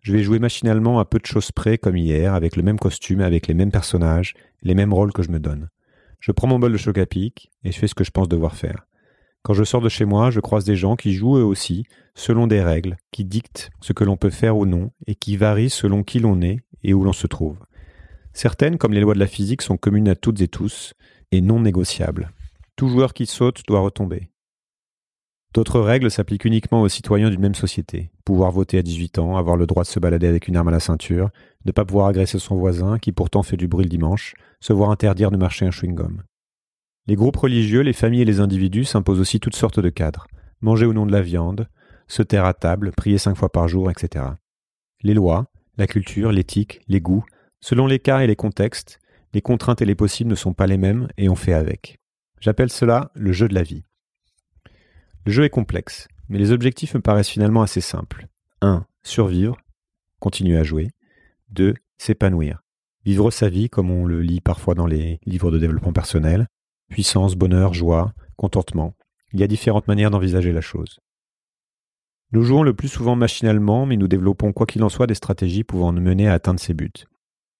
Je 0.00 0.12
vais 0.12 0.22
jouer 0.22 0.38
machinalement 0.38 0.98
à 0.98 1.04
peu 1.04 1.18
de 1.18 1.26
choses 1.26 1.52
près 1.52 1.78
comme 1.78 1.96
hier, 1.96 2.34
avec 2.34 2.56
le 2.56 2.62
même 2.62 2.78
costume, 2.78 3.20
avec 3.20 3.46
les 3.46 3.54
mêmes 3.54 3.70
personnages, 3.70 4.34
les 4.62 4.74
mêmes 4.74 4.94
rôles 4.94 5.12
que 5.12 5.22
je 5.22 5.30
me 5.30 5.40
donne. 5.40 5.68
Je 6.20 6.32
prends 6.32 6.46
mon 6.46 6.58
bol 6.58 6.72
de 6.72 6.76
choc 6.76 6.98
à 6.98 7.06
pic 7.06 7.50
et 7.64 7.72
je 7.72 7.78
fais 7.78 7.88
ce 7.88 7.94
que 7.94 8.04
je 8.04 8.10
pense 8.10 8.28
devoir 8.28 8.54
faire. 8.54 8.86
Quand 9.42 9.54
je 9.54 9.64
sors 9.64 9.80
de 9.80 9.88
chez 9.88 10.04
moi, 10.04 10.30
je 10.30 10.40
croise 10.40 10.64
des 10.64 10.76
gens 10.76 10.96
qui 10.96 11.14
jouent 11.14 11.38
eux 11.38 11.44
aussi, 11.44 11.84
selon 12.14 12.46
des 12.46 12.62
règles, 12.62 12.98
qui 13.10 13.24
dictent 13.24 13.70
ce 13.80 13.94
que 13.94 14.04
l'on 14.04 14.18
peut 14.18 14.30
faire 14.30 14.58
ou 14.58 14.66
non, 14.66 14.90
et 15.06 15.14
qui 15.14 15.38
varient 15.38 15.70
selon 15.70 16.02
qui 16.02 16.18
l'on 16.18 16.42
est 16.42 16.60
et 16.82 16.92
où 16.92 17.02
l'on 17.04 17.14
se 17.14 17.26
trouve. 17.26 17.58
Certaines, 18.34 18.76
comme 18.76 18.92
les 18.92 19.00
lois 19.00 19.14
de 19.14 19.18
la 19.18 19.26
physique, 19.26 19.62
sont 19.62 19.78
communes 19.78 20.08
à 20.08 20.14
toutes 20.14 20.42
et 20.42 20.48
tous, 20.48 20.92
et 21.32 21.40
non 21.40 21.60
négociables. 21.60 22.30
Tout 22.76 22.88
joueur 22.88 23.14
qui 23.14 23.24
saute 23.24 23.62
doit 23.66 23.80
retomber. 23.80 24.28
D'autres 25.52 25.80
règles 25.80 26.10
s'appliquent 26.10 26.44
uniquement 26.44 26.80
aux 26.82 26.88
citoyens 26.88 27.28
d'une 27.28 27.40
même 27.40 27.56
société. 27.56 28.12
Pouvoir 28.24 28.52
voter 28.52 28.78
à 28.78 28.82
18 28.82 29.18
ans, 29.18 29.36
avoir 29.36 29.56
le 29.56 29.66
droit 29.66 29.82
de 29.82 29.88
se 29.88 29.98
balader 29.98 30.28
avec 30.28 30.46
une 30.46 30.56
arme 30.56 30.68
à 30.68 30.72
la 30.72 30.78
ceinture, 30.80 31.30
ne 31.64 31.72
pas 31.72 31.84
pouvoir 31.84 32.06
agresser 32.06 32.38
son 32.38 32.56
voisin, 32.56 32.98
qui 32.98 33.10
pourtant 33.10 33.42
fait 33.42 33.56
du 33.56 33.66
bruit 33.66 33.84
le 33.84 33.90
dimanche, 33.90 34.34
se 34.60 34.72
voir 34.72 34.90
interdire 34.90 35.32
de 35.32 35.36
marcher 35.36 35.66
un 35.66 35.70
chewing-gum. 35.70 36.22
Les 37.08 37.16
groupes 37.16 37.36
religieux, 37.36 37.80
les 37.80 37.92
familles 37.92 38.22
et 38.22 38.26
les 38.26 38.38
individus 38.38 38.84
s'imposent 38.84 39.18
aussi 39.18 39.40
toutes 39.40 39.56
sortes 39.56 39.80
de 39.80 39.88
cadres. 39.88 40.28
Manger 40.60 40.86
ou 40.86 40.92
non 40.92 41.06
de 41.06 41.12
la 41.12 41.22
viande, 41.22 41.66
se 42.06 42.22
taire 42.22 42.44
à 42.44 42.54
table, 42.54 42.92
prier 42.96 43.18
cinq 43.18 43.36
fois 43.36 43.50
par 43.50 43.66
jour, 43.66 43.90
etc. 43.90 44.26
Les 45.02 45.14
lois, 45.14 45.46
la 45.76 45.88
culture, 45.88 46.30
l'éthique, 46.30 46.80
les 46.86 47.00
goûts, 47.00 47.24
selon 47.60 47.88
les 47.88 47.98
cas 47.98 48.20
et 48.20 48.28
les 48.28 48.36
contextes, 48.36 49.00
les 49.32 49.40
contraintes 49.40 49.82
et 49.82 49.86
les 49.86 49.94
possibles 49.96 50.30
ne 50.30 50.36
sont 50.36 50.52
pas 50.52 50.66
les 50.66 50.78
mêmes 50.78 51.08
et 51.16 51.28
on 51.28 51.34
fait 51.36 51.54
avec. 51.54 51.98
J'appelle 52.40 52.70
cela 52.70 53.10
le 53.14 53.32
jeu 53.32 53.48
de 53.48 53.54
la 53.54 53.62
vie. 53.62 53.84
Le 55.26 55.32
jeu 55.32 55.44
est 55.44 55.50
complexe, 55.50 56.08
mais 56.28 56.38
les 56.38 56.50
objectifs 56.50 56.94
me 56.94 57.00
paraissent 57.00 57.28
finalement 57.28 57.62
assez 57.62 57.80
simples. 57.82 58.26
1. 58.62 58.86
Survivre, 59.02 59.56
continuer 60.18 60.56
à 60.56 60.64
jouer. 60.64 60.88
2. 61.50 61.74
S'épanouir, 61.98 62.62
vivre 63.04 63.30
sa 63.30 63.50
vie 63.50 63.68
comme 63.68 63.90
on 63.90 64.06
le 64.06 64.22
lit 64.22 64.40
parfois 64.40 64.74
dans 64.74 64.86
les 64.86 65.20
livres 65.26 65.50
de 65.50 65.58
développement 65.58 65.92
personnel. 65.92 66.46
Puissance, 66.88 67.36
bonheur, 67.36 67.74
joie, 67.74 68.14
contentement. 68.36 68.94
Il 69.32 69.40
y 69.40 69.42
a 69.42 69.46
différentes 69.46 69.88
manières 69.88 70.10
d'envisager 70.10 70.52
la 70.52 70.62
chose. 70.62 71.00
Nous 72.32 72.42
jouons 72.42 72.62
le 72.62 72.74
plus 72.74 72.88
souvent 72.88 73.16
machinalement, 73.16 73.86
mais 73.86 73.96
nous 73.96 74.08
développons 74.08 74.52
quoi 74.52 74.64
qu'il 74.64 74.82
en 74.84 74.88
soit 74.88 75.06
des 75.06 75.14
stratégies 75.14 75.64
pouvant 75.64 75.92
nous 75.92 76.00
mener 76.00 76.28
à 76.28 76.32
atteindre 76.32 76.60
ces 76.60 76.74
buts. 76.74 77.04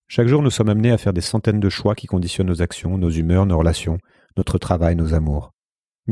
Chaque 0.08 0.28
jour, 0.28 0.42
nous 0.42 0.50
sommes 0.50 0.68
amenés 0.68 0.92
à 0.92 0.98
faire 0.98 1.12
des 1.12 1.20
centaines 1.20 1.60
de 1.60 1.68
choix 1.68 1.94
qui 1.94 2.06
conditionnent 2.06 2.46
nos 2.46 2.62
actions, 2.62 2.96
nos 2.96 3.10
humeurs, 3.10 3.46
nos 3.46 3.58
relations, 3.58 3.98
notre 4.36 4.58
travail, 4.58 4.96
nos 4.96 5.12
amours. 5.12 5.52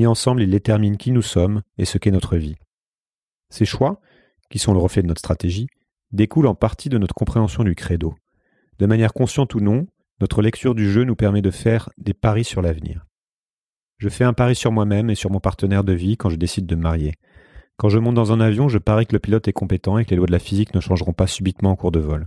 Ensemble, 0.06 0.42
ils 0.42 0.50
déterminent 0.50 0.96
qui 0.96 1.12
nous 1.12 1.22
sommes 1.22 1.62
et 1.76 1.84
ce 1.84 1.98
qu'est 1.98 2.10
notre 2.10 2.36
vie. 2.36 2.56
Ces 3.50 3.64
choix, 3.64 4.00
qui 4.50 4.58
sont 4.58 4.72
le 4.72 4.78
reflet 4.78 5.02
de 5.02 5.08
notre 5.08 5.20
stratégie, 5.20 5.68
découlent 6.12 6.46
en 6.46 6.54
partie 6.54 6.88
de 6.88 6.98
notre 6.98 7.14
compréhension 7.14 7.64
du 7.64 7.74
credo. 7.74 8.14
De 8.78 8.86
manière 8.86 9.12
consciente 9.12 9.54
ou 9.54 9.60
non, 9.60 9.86
notre 10.20 10.42
lecture 10.42 10.74
du 10.74 10.90
jeu 10.90 11.04
nous 11.04 11.16
permet 11.16 11.42
de 11.42 11.50
faire 11.50 11.90
des 11.98 12.14
paris 12.14 12.44
sur 12.44 12.62
l'avenir. 12.62 13.06
Je 13.98 14.08
fais 14.08 14.24
un 14.24 14.32
pari 14.32 14.54
sur 14.54 14.72
moi-même 14.72 15.10
et 15.10 15.14
sur 15.14 15.30
mon 15.30 15.40
partenaire 15.40 15.84
de 15.84 15.92
vie 15.92 16.16
quand 16.16 16.30
je 16.30 16.36
décide 16.36 16.66
de 16.66 16.76
me 16.76 16.82
marier. 16.82 17.14
Quand 17.76 17.88
je 17.88 17.98
monte 17.98 18.14
dans 18.14 18.32
un 18.32 18.40
avion, 18.40 18.68
je 18.68 18.78
parie 18.78 19.06
que 19.06 19.12
le 19.12 19.20
pilote 19.20 19.48
est 19.48 19.52
compétent 19.52 19.98
et 19.98 20.04
que 20.04 20.10
les 20.10 20.16
lois 20.16 20.26
de 20.26 20.32
la 20.32 20.38
physique 20.38 20.74
ne 20.74 20.80
changeront 20.80 21.12
pas 21.12 21.26
subitement 21.26 21.70
en 21.70 21.76
cours 21.76 21.92
de 21.92 22.00
vol. 22.00 22.26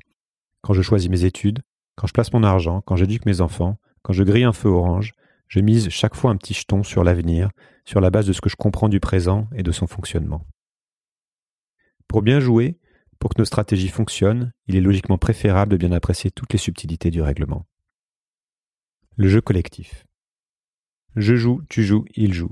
Quand 0.61 0.73
je 0.73 0.81
choisis 0.81 1.09
mes 1.09 1.25
études, 1.25 1.59
quand 1.95 2.07
je 2.07 2.13
place 2.13 2.33
mon 2.33 2.43
argent, 2.43 2.81
quand 2.81 2.95
j'éduque 2.95 3.25
mes 3.25 3.41
enfants, 3.41 3.77
quand 4.01 4.13
je 4.13 4.23
grille 4.23 4.43
un 4.43 4.53
feu 4.53 4.69
orange, 4.69 5.13
Je 5.51 5.60
mise 5.60 5.89
chaque 5.89 6.15
fois 6.15 6.31
un 6.31 6.38
petit 6.38 6.53
jeton 6.53 6.81
sur 6.81 7.03
l'avenir, 7.03 7.50
sur 7.84 8.00
la 8.00 8.10
base 8.10 8.25
de 8.25 8.31
ce 8.31 8.39
que 8.39 8.50
je 8.50 8.55
comprends 8.55 8.88
du 8.88 9.01
présent 9.01 9.50
et 9.53 9.63
de 9.63 9.74
son 9.74 9.86
fonctionnement. 9.86 10.48
Pour 12.08 12.22
bien 12.22 12.39
jouer, 12.39 12.79
pour 13.20 13.31
que 13.31 13.41
nos 13.41 13.43
stratégies 13.46 13.89
fonctionnent, 13.89 14.53
il 14.67 14.77
est 14.77 14.81
logiquement 14.81 15.17
préférable 15.17 15.74
de 15.74 15.75
bien 15.75 15.91
apprécier 15.91 16.31
toutes 16.31 16.53
les 16.53 16.58
subtilités 16.58 17.12
du 17.12 17.22
règlement. 17.22 17.67
Le 19.17 19.27
jeu 19.27 19.41
collectif. 19.41 20.05
Je 21.17 21.36
joue, 21.36 21.62
tu 21.67 21.84
joues, 21.84 22.05
il 22.15 22.34
joue. 22.34 22.51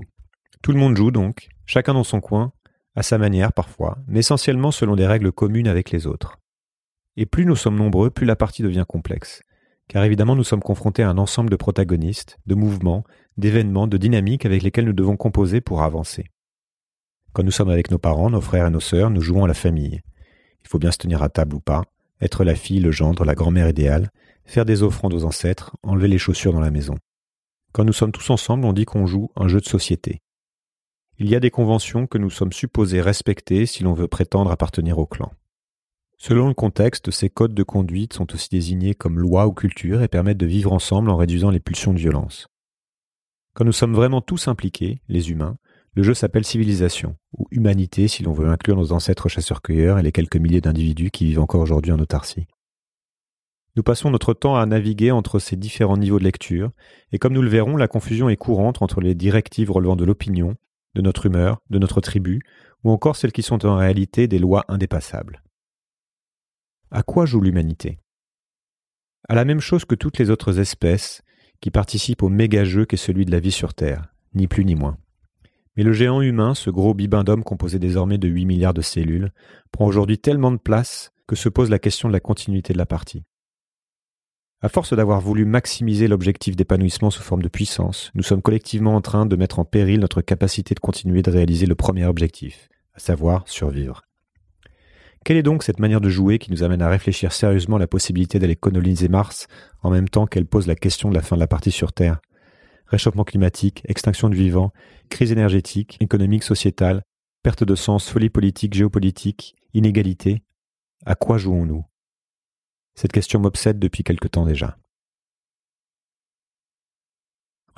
Tout 0.62 0.72
le 0.72 0.78
monde 0.78 0.94
joue 0.94 1.10
donc, 1.10 1.48
chacun 1.64 1.94
dans 1.94 2.04
son 2.04 2.20
coin, 2.20 2.52
à 2.94 3.02
sa 3.02 3.16
manière 3.16 3.54
parfois, 3.54 3.96
mais 4.08 4.18
essentiellement 4.18 4.72
selon 4.72 4.94
des 4.94 5.06
règles 5.06 5.32
communes 5.32 5.68
avec 5.68 5.90
les 5.90 6.06
autres. 6.06 6.38
Et 7.16 7.24
plus 7.24 7.46
nous 7.46 7.56
sommes 7.56 7.76
nombreux, 7.76 8.10
plus 8.10 8.26
la 8.26 8.36
partie 8.36 8.62
devient 8.62 8.84
complexe, 8.86 9.42
car 9.90 10.04
évidemment 10.04 10.36
nous 10.36 10.44
sommes 10.44 10.62
confrontés 10.62 11.02
à 11.02 11.10
un 11.10 11.18
ensemble 11.18 11.50
de 11.50 11.56
protagonistes, 11.56 12.38
de 12.46 12.54
mouvements, 12.54 13.02
d'événements, 13.36 13.88
de 13.88 13.96
dynamiques 13.96 14.46
avec 14.46 14.62
lesquels 14.62 14.84
nous 14.84 14.92
devons 14.92 15.16
composer 15.16 15.60
pour 15.60 15.82
avancer. 15.82 16.26
Quand 17.32 17.42
nous 17.42 17.50
sommes 17.50 17.70
avec 17.70 17.90
nos 17.90 17.98
parents, 17.98 18.30
nos 18.30 18.40
frères 18.40 18.68
et 18.68 18.70
nos 18.70 18.78
sœurs, 18.78 19.10
nous 19.10 19.20
jouons 19.20 19.42
à 19.42 19.48
la 19.48 19.54
famille. 19.54 20.00
Il 20.62 20.68
faut 20.68 20.78
bien 20.78 20.92
se 20.92 20.98
tenir 20.98 21.24
à 21.24 21.28
table 21.28 21.56
ou 21.56 21.60
pas, 21.60 21.82
être 22.20 22.44
la 22.44 22.54
fille, 22.54 22.78
le 22.78 22.92
gendre, 22.92 23.24
la 23.24 23.34
grand-mère 23.34 23.68
idéale, 23.68 24.10
faire 24.44 24.64
des 24.64 24.84
offrandes 24.84 25.12
aux 25.12 25.24
ancêtres, 25.24 25.76
enlever 25.82 26.06
les 26.06 26.18
chaussures 26.18 26.52
dans 26.52 26.60
la 26.60 26.70
maison. 26.70 26.94
Quand 27.72 27.84
nous 27.84 27.92
sommes 27.92 28.12
tous 28.12 28.30
ensemble, 28.30 28.66
on 28.66 28.72
dit 28.72 28.84
qu'on 28.84 29.06
joue 29.06 29.32
un 29.34 29.48
jeu 29.48 29.58
de 29.58 29.66
société. 29.66 30.20
Il 31.18 31.28
y 31.28 31.34
a 31.34 31.40
des 31.40 31.50
conventions 31.50 32.06
que 32.06 32.18
nous 32.18 32.30
sommes 32.30 32.52
supposés 32.52 33.00
respecter 33.00 33.66
si 33.66 33.82
l'on 33.82 33.94
veut 33.94 34.06
prétendre 34.06 34.52
appartenir 34.52 35.00
au 35.00 35.06
clan. 35.06 35.32
Selon 36.22 36.48
le 36.48 36.54
contexte, 36.54 37.10
ces 37.10 37.30
codes 37.30 37.54
de 37.54 37.62
conduite 37.62 38.12
sont 38.12 38.30
aussi 38.34 38.50
désignés 38.50 38.94
comme 38.94 39.18
loi 39.18 39.46
ou 39.46 39.52
culture 39.52 40.02
et 40.02 40.08
permettent 40.08 40.36
de 40.36 40.44
vivre 40.44 40.70
ensemble 40.70 41.08
en 41.08 41.16
réduisant 41.16 41.48
les 41.48 41.60
pulsions 41.60 41.94
de 41.94 41.98
violence. 41.98 42.46
Quand 43.54 43.64
nous 43.64 43.72
sommes 43.72 43.94
vraiment 43.94 44.20
tous 44.20 44.46
impliqués, 44.46 45.00
les 45.08 45.30
humains, 45.30 45.56
le 45.94 46.02
jeu 46.02 46.12
s'appelle 46.12 46.44
civilisation, 46.44 47.16
ou 47.38 47.46
humanité 47.50 48.06
si 48.06 48.22
l'on 48.22 48.34
veut 48.34 48.50
inclure 48.50 48.76
nos 48.76 48.92
ancêtres 48.92 49.30
chasseurs-cueilleurs 49.30 49.98
et 49.98 50.02
les 50.02 50.12
quelques 50.12 50.36
milliers 50.36 50.60
d'individus 50.60 51.10
qui 51.10 51.24
vivent 51.24 51.40
encore 51.40 51.62
aujourd'hui 51.62 51.90
en 51.90 51.98
autarcie. 51.98 52.46
Nous 53.76 53.82
passons 53.82 54.10
notre 54.10 54.34
temps 54.34 54.56
à 54.56 54.66
naviguer 54.66 55.12
entre 55.12 55.38
ces 55.38 55.56
différents 55.56 55.96
niveaux 55.96 56.18
de 56.18 56.24
lecture, 56.24 56.70
et 57.12 57.18
comme 57.18 57.32
nous 57.32 57.40
le 57.40 57.48
verrons, 57.48 57.78
la 57.78 57.88
confusion 57.88 58.28
est 58.28 58.36
courante 58.36 58.82
entre 58.82 59.00
les 59.00 59.14
directives 59.14 59.70
relevant 59.70 59.96
de 59.96 60.04
l'opinion, 60.04 60.54
de 60.94 61.00
notre 61.00 61.24
humeur, 61.24 61.62
de 61.70 61.78
notre 61.78 62.02
tribu, 62.02 62.42
ou 62.84 62.90
encore 62.90 63.16
celles 63.16 63.32
qui 63.32 63.42
sont 63.42 63.64
en 63.64 63.78
réalité 63.78 64.28
des 64.28 64.38
lois 64.38 64.66
indépassables. 64.68 65.42
À 66.92 67.04
quoi 67.04 67.24
joue 67.24 67.40
l'humanité? 67.40 68.00
À 69.28 69.36
la 69.36 69.44
même 69.44 69.60
chose 69.60 69.84
que 69.84 69.94
toutes 69.94 70.18
les 70.18 70.28
autres 70.28 70.58
espèces 70.58 71.22
qui 71.60 71.70
participent 71.70 72.24
au 72.24 72.28
méga-jeu 72.28 72.84
qu'est 72.84 72.96
celui 72.96 73.24
de 73.24 73.30
la 73.30 73.38
vie 73.38 73.52
sur 73.52 73.74
Terre, 73.74 74.12
ni 74.34 74.48
plus 74.48 74.64
ni 74.64 74.74
moins. 74.74 74.98
Mais 75.76 75.84
le 75.84 75.92
géant 75.92 76.20
humain, 76.20 76.52
ce 76.56 76.68
gros 76.68 76.92
bibin 76.92 77.22
d'homme 77.22 77.44
composé 77.44 77.78
désormais 77.78 78.18
de 78.18 78.26
8 78.26 78.44
milliards 78.44 78.74
de 78.74 78.82
cellules, 78.82 79.32
prend 79.70 79.86
aujourd'hui 79.86 80.18
tellement 80.18 80.50
de 80.50 80.56
place 80.56 81.12
que 81.28 81.36
se 81.36 81.48
pose 81.48 81.70
la 81.70 81.78
question 81.78 82.08
de 82.08 82.12
la 82.12 82.18
continuité 82.18 82.72
de 82.72 82.78
la 82.78 82.86
partie. 82.86 83.22
À 84.60 84.68
force 84.68 84.92
d'avoir 84.92 85.20
voulu 85.20 85.44
maximiser 85.44 86.08
l'objectif 86.08 86.56
d'épanouissement 86.56 87.10
sous 87.10 87.22
forme 87.22 87.42
de 87.42 87.48
puissance, 87.48 88.10
nous 88.16 88.24
sommes 88.24 88.42
collectivement 88.42 88.96
en 88.96 89.00
train 89.00 89.26
de 89.26 89.36
mettre 89.36 89.60
en 89.60 89.64
péril 89.64 90.00
notre 90.00 90.22
capacité 90.22 90.74
de 90.74 90.80
continuer 90.80 91.22
de 91.22 91.30
réaliser 91.30 91.66
le 91.66 91.76
premier 91.76 92.04
objectif, 92.04 92.68
à 92.94 92.98
savoir 92.98 93.46
survivre. 93.46 94.09
Quelle 95.24 95.36
est 95.36 95.42
donc 95.42 95.62
cette 95.62 95.80
manière 95.80 96.00
de 96.00 96.08
jouer 96.08 96.38
qui 96.38 96.50
nous 96.50 96.62
amène 96.62 96.80
à 96.80 96.88
réfléchir 96.88 97.32
sérieusement 97.32 97.76
à 97.76 97.78
la 97.78 97.86
possibilité 97.86 98.38
d'aller 98.38 98.56
coloniser 98.56 99.08
Mars 99.08 99.48
en 99.82 99.90
même 99.90 100.08
temps 100.08 100.26
qu'elle 100.26 100.46
pose 100.46 100.66
la 100.66 100.74
question 100.74 101.10
de 101.10 101.14
la 101.14 101.22
fin 101.22 101.36
de 101.36 101.40
la 101.40 101.46
partie 101.46 101.70
sur 101.70 101.92
Terre? 101.92 102.20
Réchauffement 102.86 103.24
climatique, 103.24 103.82
extinction 103.84 104.30
du 104.30 104.36
vivant, 104.36 104.72
crise 105.10 105.30
énergétique, 105.30 105.98
économique, 106.00 106.42
sociétale, 106.42 107.02
perte 107.42 107.64
de 107.64 107.74
sens, 107.74 108.08
folie 108.08 108.30
politique, 108.30 108.74
géopolitique, 108.74 109.56
inégalité. 109.74 110.42
À 111.04 111.14
quoi 111.14 111.38
jouons-nous? 111.38 111.84
Cette 112.94 113.12
question 113.12 113.40
m'obsède 113.40 113.78
depuis 113.78 114.02
quelque 114.02 114.26
temps 114.28 114.46
déjà. 114.46 114.76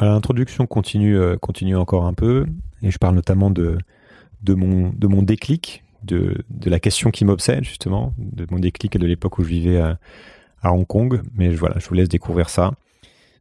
L'introduction 0.01 0.67
continue, 0.67 1.17
euh, 1.17 1.37
continue 1.37 1.77
encore 1.77 2.07
un 2.07 2.15
peu, 2.15 2.47
et 2.83 2.91
je 2.91 2.99
parle 2.99 3.15
notamment 3.15 3.51
de, 3.51 3.79
de, 4.43 4.55
mon, 4.55 4.91
de 4.91 5.07
mon 5.07 5.23
déclic, 5.23 5.85
de, 6.05 6.45
la 6.65 6.81
question 6.81 7.11
qui 7.11 7.25
m'obsède 7.25 7.65
justement, 7.65 8.15
de 8.19 8.47
mon 8.51 8.59
déclic 8.59 8.97
et 8.97 8.99
de 8.99 9.07
l'époque 9.07 9.39
où 9.39 9.45
je 9.45 9.49
vivais 9.49 9.79
à, 9.79 9.99
Hong 10.65 10.87
Kong, 10.87 11.23
mais 11.35 11.53
voilà, 11.53 11.79
je 11.81 11.89
vous 11.89 11.95
laisse 11.95 12.09
découvrir 12.09 12.49
ça. 12.49 12.73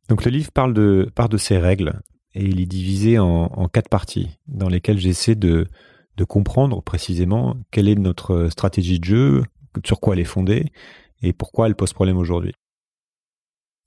Donc 0.10 0.26
le 0.26 0.32
livre 0.32 0.52
parle 0.52 0.74
de, 0.74 1.08
parle 1.14 1.30
de 1.30 1.38
ces 1.38 1.60
règles, 1.60 2.02
et 2.34 2.44
il 2.44 2.60
est 2.60 2.66
divisé 2.66 3.20
en, 3.20 3.28
en 3.28 3.68
quatre 3.68 3.90
parties, 3.90 4.40
dans 4.48 4.70
lesquelles 4.70 4.98
j'essaie 4.98 5.36
de, 5.36 5.68
de 6.18 6.24
comprendre 6.24 6.82
précisément 6.82 7.58
quelle 7.70 7.88
est 7.88 7.96
notre 7.96 8.50
stratégie 8.50 9.00
de 9.00 9.06
jeu, 9.06 9.44
sur 9.86 10.00
quoi 10.00 10.16
elle 10.16 10.20
est 10.20 10.26
fondée, 10.26 10.66
et 11.22 11.34
pourquoi 11.34 11.68
elle 11.68 11.76
pose 11.76 11.94
problème 11.94 12.18
aujourd'hui. 12.18 12.54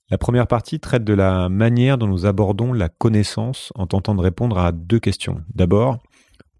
La 0.09 0.17
première 0.17 0.47
partie 0.47 0.79
traite 0.79 1.03
de 1.03 1.13
la 1.13 1.49
manière 1.49 1.97
dont 1.97 2.07
nous 2.07 2.25
abordons 2.25 2.73
la 2.73 2.89
connaissance 2.89 3.71
en 3.75 3.87
tentant 3.87 4.13
de 4.13 4.21
répondre 4.21 4.57
à 4.57 4.71
deux 4.71 4.99
questions. 4.99 5.43
D'abord, 5.53 5.97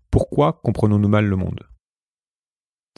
pourquoi 0.09 0.53
comprenons-nous 0.63 1.09
mal 1.09 1.25
le 1.25 1.35
monde? 1.35 1.61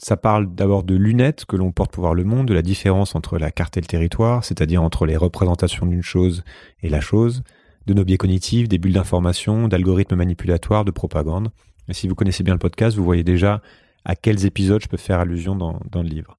Ça 0.00 0.16
parle 0.16 0.54
d'abord 0.54 0.84
de 0.84 0.94
lunettes 0.94 1.44
que 1.44 1.56
l'on 1.56 1.72
porte 1.72 1.90
pour 1.90 2.02
voir 2.02 2.14
le 2.14 2.22
monde, 2.22 2.46
de 2.46 2.54
la 2.54 2.62
différence 2.62 3.16
entre 3.16 3.36
la 3.36 3.50
carte 3.50 3.76
et 3.76 3.80
le 3.80 3.86
territoire, 3.86 4.44
c'est-à-dire 4.44 4.82
entre 4.82 5.06
les 5.06 5.16
représentations 5.16 5.86
d'une 5.86 6.02
chose 6.02 6.44
et 6.82 6.88
la 6.88 7.00
chose, 7.00 7.42
de 7.86 7.94
nos 7.94 8.04
biais 8.04 8.16
cognitifs, 8.16 8.68
des 8.68 8.78
bulles 8.78 8.92
d'information, 8.92 9.66
d'algorithmes 9.66 10.14
manipulatoires, 10.14 10.84
de 10.84 10.92
propagande. 10.92 11.50
Si 11.90 12.06
vous 12.06 12.14
connaissez 12.14 12.44
bien 12.44 12.54
le 12.54 12.60
podcast, 12.60 12.96
vous 12.96 13.04
voyez 13.04 13.24
déjà 13.24 13.60
à 14.04 14.14
quels 14.14 14.46
épisodes 14.46 14.80
je 14.80 14.88
peux 14.88 14.96
faire 14.96 15.18
allusion 15.18 15.56
dans, 15.56 15.80
le 15.94 16.08
livre. 16.08 16.38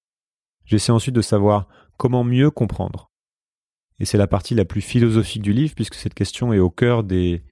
J'essaie 0.64 0.94
ensuite 0.94 1.16
de 1.16 1.22
savoir 1.22 1.68
comment 1.98 2.24
mieux 2.24 2.52
comprendre. 2.52 3.12
Et 4.00 4.06
c'est 4.06 4.18
la 4.18 4.28
partie 4.28 4.56
la 4.56 4.64
plus 4.64 4.80
philosophique 4.80 5.42
du 5.42 5.52
livre, 5.52 5.76
puisque 5.76 5.96
cette 5.96 6.14
question 6.14 6.54
est 6.54 6.60
au 6.60 6.70
cœur 6.70 7.04
des, 7.04 7.44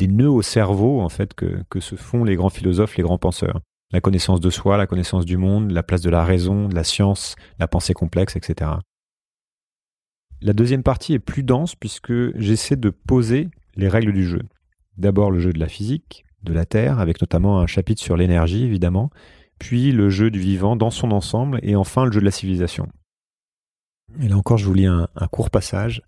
nœuds 0.00 0.30
au 0.30 0.40
cerveau, 0.40 1.02
en 1.02 1.10
fait, 1.10 1.34
que 1.34 1.80
se 1.80 1.96
font 1.96 2.24
les 2.24 2.36
grands 2.36 2.48
philosophes, 2.48 2.96
les 2.96 3.02
grands 3.02 3.18
penseurs. 3.18 3.60
La 3.92 4.00
connaissance 4.00 4.40
de 4.40 4.50
soi, 4.50 4.76
la 4.76 4.86
connaissance 4.86 5.24
du 5.24 5.36
monde, 5.36 5.70
la 5.70 5.82
place 5.82 6.00
de 6.00 6.10
la 6.10 6.24
raison, 6.24 6.68
de 6.68 6.74
la 6.74 6.84
science, 6.84 7.36
la 7.58 7.68
pensée 7.68 7.92
complexe, 7.92 8.36
etc. 8.36 8.70
La 10.40 10.52
deuxième 10.54 10.82
partie 10.82 11.12
est 11.12 11.18
plus 11.18 11.42
dense, 11.42 11.74
puisque 11.74 12.36
j'essaie 12.36 12.76
de 12.76 12.90
poser 12.90 13.48
les 13.76 13.88
règles 13.88 14.12
du 14.12 14.26
jeu. 14.26 14.42
D'abord 14.96 15.30
le 15.30 15.40
jeu 15.40 15.52
de 15.52 15.60
la 15.60 15.68
physique, 15.68 16.24
de 16.42 16.52
la 16.52 16.66
Terre, 16.66 16.98
avec 16.98 17.20
notamment 17.20 17.60
un 17.60 17.66
chapitre 17.66 18.02
sur 18.02 18.16
l'énergie, 18.16 18.64
évidemment, 18.64 19.10
puis 19.58 19.92
le 19.92 20.10
jeu 20.10 20.30
du 20.30 20.40
vivant 20.40 20.74
dans 20.74 20.90
son 20.90 21.12
ensemble, 21.12 21.60
et 21.62 21.76
enfin 21.76 22.04
le 22.04 22.12
jeu 22.12 22.20
de 22.20 22.24
la 22.24 22.32
civilisation. 22.32 22.88
Et 24.20 24.28
là 24.28 24.36
encore, 24.36 24.58
je 24.58 24.66
vous 24.66 24.74
lis 24.74 24.86
un, 24.86 25.08
court 25.30 25.50
passage 25.50 26.02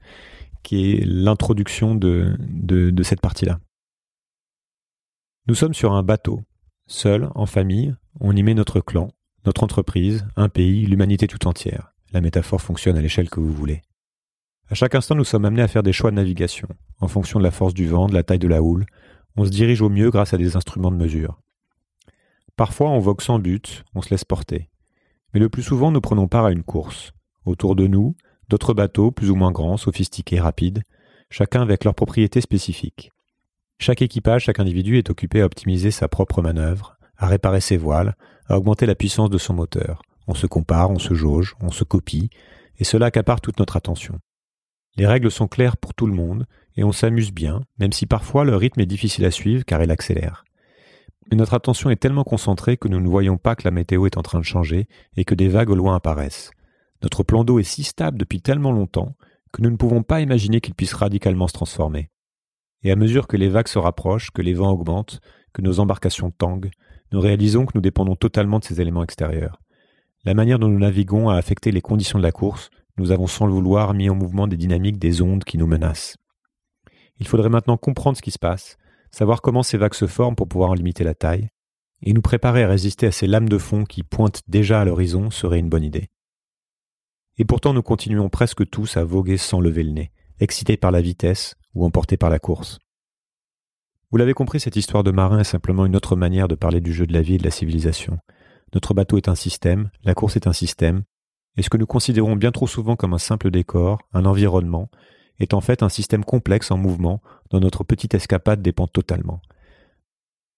qui 0.63 0.93
est 0.93 1.05
l'introduction 1.05 1.95
de, 1.95 2.37
cette 3.03 3.21
partie-là. 3.21 3.61
Nous 5.47 5.55
sommes 5.55 5.75
sur 5.75 5.93
un 5.93 6.03
bateau, 6.03 6.43
seul, 6.87 7.29
en 7.35 7.47
famille, 7.47 7.95
on 8.21 8.35
y 8.35 8.43
met 8.43 8.55
notre 8.55 8.81
clan, 8.81 9.11
notre 9.45 9.63
entreprise, 9.63 10.27
un 10.37 10.49
pays, 10.49 10.87
l'humanité 10.87 11.27
tout 11.27 11.47
entière. 11.47 11.93
La 12.13 12.21
métaphore 12.21 12.61
fonctionne 12.61 12.97
à 12.97 13.03
l'échelle 13.03 13.31
que 13.31 13.41
vous 13.41 13.53
voulez. 13.53 13.83
À 14.71 14.75
chaque 14.75 14.95
instant, 14.95 15.15
nous 15.15 15.25
sommes 15.25 15.45
amenés 15.45 15.63
à 15.63 15.69
faire 15.69 15.83
des 15.83 15.93
choix 15.93 16.11
de 16.11 16.17
navigation. 16.17 16.69
En 17.01 17.09
fonction 17.09 17.39
de 17.39 17.45
la 17.45 17.51
force 17.51 17.75
du 17.75 17.87
vent, 17.87 18.07
de 18.07 18.15
la 18.15 18.23
taille 18.23 18.39
de 18.39 18.49
la 18.49 18.63
houle, 18.63 18.87
on 19.37 19.45
se 19.45 19.51
dirige 19.51 19.83
au 19.83 19.89
mieux 19.89 20.11
grâce 20.11 20.33
à 20.33 20.39
des 20.39 20.57
instruments 20.57 20.91
de 20.91 20.97
mesure. 20.97 21.41
Parfois 22.57 22.91
on 22.91 23.01
vogue 23.01 23.21
sans 23.21 23.39
but, 23.39 23.85
on 23.95 24.03
se 24.03 24.11
laisse 24.11 24.25
porter. 24.25 24.71
Mais 25.33 25.41
le 25.41 25.49
plus 25.49 25.63
souvent 25.63 25.91
nous 25.91 26.01
prenons 26.01 26.29
part 26.29 26.45
à 26.45 26.53
une 26.53 26.63
course. 26.63 27.13
Autour 27.45 27.75
de 27.75 27.87
nous, 27.87 28.17
d'autres 28.49 28.75
bateaux 28.75 29.11
plus 29.11 29.31
ou 29.31 29.35
moins 29.35 29.51
grands, 29.51 29.77
sophistiqués, 29.77 30.41
rapides, 30.41 30.83
chacun 31.31 31.63
avec 31.63 31.85
leurs 31.85 31.95
propriétés 31.95 32.41
spécifiques. 32.41 33.11
Chaque 33.79 34.03
équipage, 34.03 34.45
chaque 34.45 34.61
individu 34.61 34.99
est 34.99 35.11
occupé 35.11 35.43
à 35.43 35.47
optimiser 35.47 35.91
sa 35.91 36.09
propre 36.09 36.43
manœuvre, 36.43 36.97
à 37.17 37.27
réparer 37.27 37.61
ses 37.61 37.77
voiles, 37.77 38.17
à 38.47 38.57
augmenter 38.57 38.87
la 38.87 38.95
puissance 38.95 39.31
de 39.31 39.39
son 39.39 39.55
moteur. 39.55 40.03
On 40.27 40.35
se 40.35 40.47
compare, 40.47 40.91
on 40.91 40.99
se 40.99 41.15
jauge, 41.15 41.55
on 41.61 41.71
se 41.71 41.85
copie, 41.85 42.31
et 42.79 42.85
cela 42.85 43.07
accapare 43.07 43.41
toute 43.41 43.59
notre 43.59 43.77
attention. 43.77 44.19
Les 44.97 45.07
règles 45.07 45.31
sont 45.31 45.49
claires 45.49 45.77
pour 45.77 45.93
tout 45.95 46.07
le 46.07 46.15
monde, 46.15 46.47
et 46.77 46.85
on 46.85 46.93
s'amuse 46.93 47.33
bien, 47.33 47.63
même 47.79 47.93
si 47.93 48.07
parfois 48.07 48.45
le 48.45 48.57
rythme 48.57 48.81
est 48.81 48.87
difficile 48.87 49.25
à 49.25 49.31
suivre 49.31 49.65
car 49.65 49.83
il 49.83 49.91
accélère. 49.91 50.45
Mais 51.31 51.37
notre 51.37 51.55
attention 51.55 51.91
est 51.91 51.97
tellement 51.97 52.25
concentrée 52.25 52.77
que 52.77 52.89
nous 52.89 53.01
ne 53.01 53.09
voyons 53.09 53.39
pas 53.39 53.57
que 53.57 53.65
la 53.65 53.71
météo 53.71 54.07
est 54.07 54.17
en 54.17 54.23
train 54.23 54.39
de 54.39 54.45
changer 54.45 54.87
et 55.17 55.25
que 55.25 55.35
des 55.35 55.49
vagues 55.49 55.71
au 55.71 55.75
loin 55.75 55.97
apparaissent. 55.97 56.51
Notre 57.03 57.23
plan 57.23 57.45
d'eau 57.45 57.59
est 57.59 57.65
si 57.65 57.83
stable 57.83 58.19
depuis 58.19 58.41
tellement 58.41 58.73
longtemps 58.73 59.17
que 59.53 59.63
nous 59.63 59.71
ne 59.71 59.77
pouvons 59.77 60.03
pas 60.03 60.21
imaginer 60.21 60.61
qu'il 60.61 60.75
puisse 60.75 60.95
radicalement 60.95 61.49
se 61.49 61.53
transformer. 61.55 62.11
Et 62.85 62.91
à 62.91 62.97
mesure 62.97 63.27
que 63.27 63.37
les 63.37 63.49
vagues 63.49 63.69
se 63.69 63.79
rapprochent, 63.79 64.31
que 64.31 64.43
les 64.43 64.55
vents 64.55 64.71
augmentent, 64.71 65.21
que 65.55 65.63
nos 65.63 65.81
embarcations 65.81 66.31
tanguent, 66.31 66.71
nous 67.13 67.21
réalisons 67.21 67.65
que 67.65 67.73
nous 67.75 67.81
dépendons 67.81 68.15
totalement 68.15 68.59
de 68.59 68.65
ces 68.65 68.81
éléments 68.81 69.03
extérieurs. 69.03 69.61
La 70.25 70.35
manière 70.35 70.59
dont 70.59 70.69
nous 70.69 70.79
naviguons 70.79 71.31
a 71.31 71.37
affecté 71.37 71.71
les 71.71 71.81
conditions 71.81 72.19
de 72.19 72.23
la 72.23 72.33
course, 72.33 72.71
nous 72.99 73.11
avons 73.11 73.27
sans 73.27 73.47
le 73.47 73.53
vouloir 73.53 73.95
mis 73.95 74.11
en 74.11 74.15
mouvement 74.15 74.47
des 74.47 74.57
dynamiques 74.57 74.99
des 74.99 75.23
ondes 75.23 75.45
qui 75.45 75.59
nous 75.59 75.67
menacent. 75.67 76.17
Il 77.19 77.27
faudrait 77.27 77.49
maintenant 77.49 77.77
comprendre 77.77 78.17
ce 78.17 78.23
qui 78.23 78.31
se 78.31 78.39
passe, 78.39 78.77
savoir 79.11 79.41
comment 79.43 79.63
ces 79.63 79.79
vagues 79.79 79.95
se 79.95 80.07
forment 80.07 80.37
pour 80.37 80.49
pouvoir 80.49 80.71
en 80.71 80.75
limiter 80.75 81.05
la 81.05 81.15
taille, 81.15 81.49
et 82.03 82.13
nous 82.13 82.23
préparer 82.23 82.65
à 82.65 82.69
résister 82.69 83.07
à 83.07 83.13
ces 83.13 83.27
lames 83.27 83.49
de 83.49 83.59
fond 83.59 83.85
qui 83.85 84.03
pointent 84.03 84.43
déjà 84.47 84.81
à 84.81 84.85
l'horizon 84.85 85.31
serait 85.31 85.59
une 85.59 85.69
bonne 85.71 85.85
idée. 85.85 86.11
Et 87.39 87.45
pourtant 87.45 87.73
nous 87.73 87.83
continuons 87.83 88.29
presque 88.29 88.69
tous 88.69 88.97
à 88.97 89.05
voguer 89.05 89.39
sans 89.39 89.61
lever 89.61 89.85
le 89.85 89.93
nez, 89.93 90.13
excités 90.39 90.77
par 90.77 90.91
la 90.91 91.01
vitesse 91.01 91.57
ou 91.75 91.85
emportés 91.85 92.17
par 92.17 92.31
la 92.31 92.39
course. 92.39 92.79
Vous 94.11 94.19
l'avez 94.19 94.35
compris, 94.35 94.61
cette 94.61 94.77
histoire 94.77 95.03
de 95.03 95.11
marin 95.11 95.41
est 95.41 95.45
simplement 95.45 95.87
une 95.87 95.97
autre 95.97 96.15
manière 96.15 96.49
de 96.49 96.55
parler 96.55 96.81
du 96.81 96.93
jeu 96.93 97.07
de 97.07 97.13
la 97.13 97.23
vie 97.23 97.35
et 97.35 97.39
de 97.39 97.45
la 97.45 97.51
civilisation. 97.51 98.19
Notre 98.73 98.95
bateau 98.95 99.17
est 99.17 99.29
un 99.29 99.35
système, 99.35 99.91
la 100.05 100.15
course 100.15 100.37
est 100.37 100.47
un 100.47 100.53
système, 100.53 101.03
et 101.57 101.63
ce 101.63 101.71
que 101.71 101.77
nous 101.77 101.87
considérons 101.87 102.37
bien 102.37 102.53
trop 102.53 102.67
souvent 102.67 102.97
comme 102.97 103.15
un 103.15 103.19
simple 103.19 103.51
décor, 103.51 103.99
un 104.13 104.25
environnement, 104.25 104.89
est 105.39 105.55
en 105.55 105.61
fait 105.61 105.83
un 105.83 105.89
système 105.89 106.25
complexe 106.25 106.71
en 106.71 106.77
mouvement 106.77 107.21
dont 107.51 107.61
notre 107.61 107.85
petite 107.85 108.15
escapade 108.15 108.63
dépend 108.63 108.87
totalement. 108.87 109.41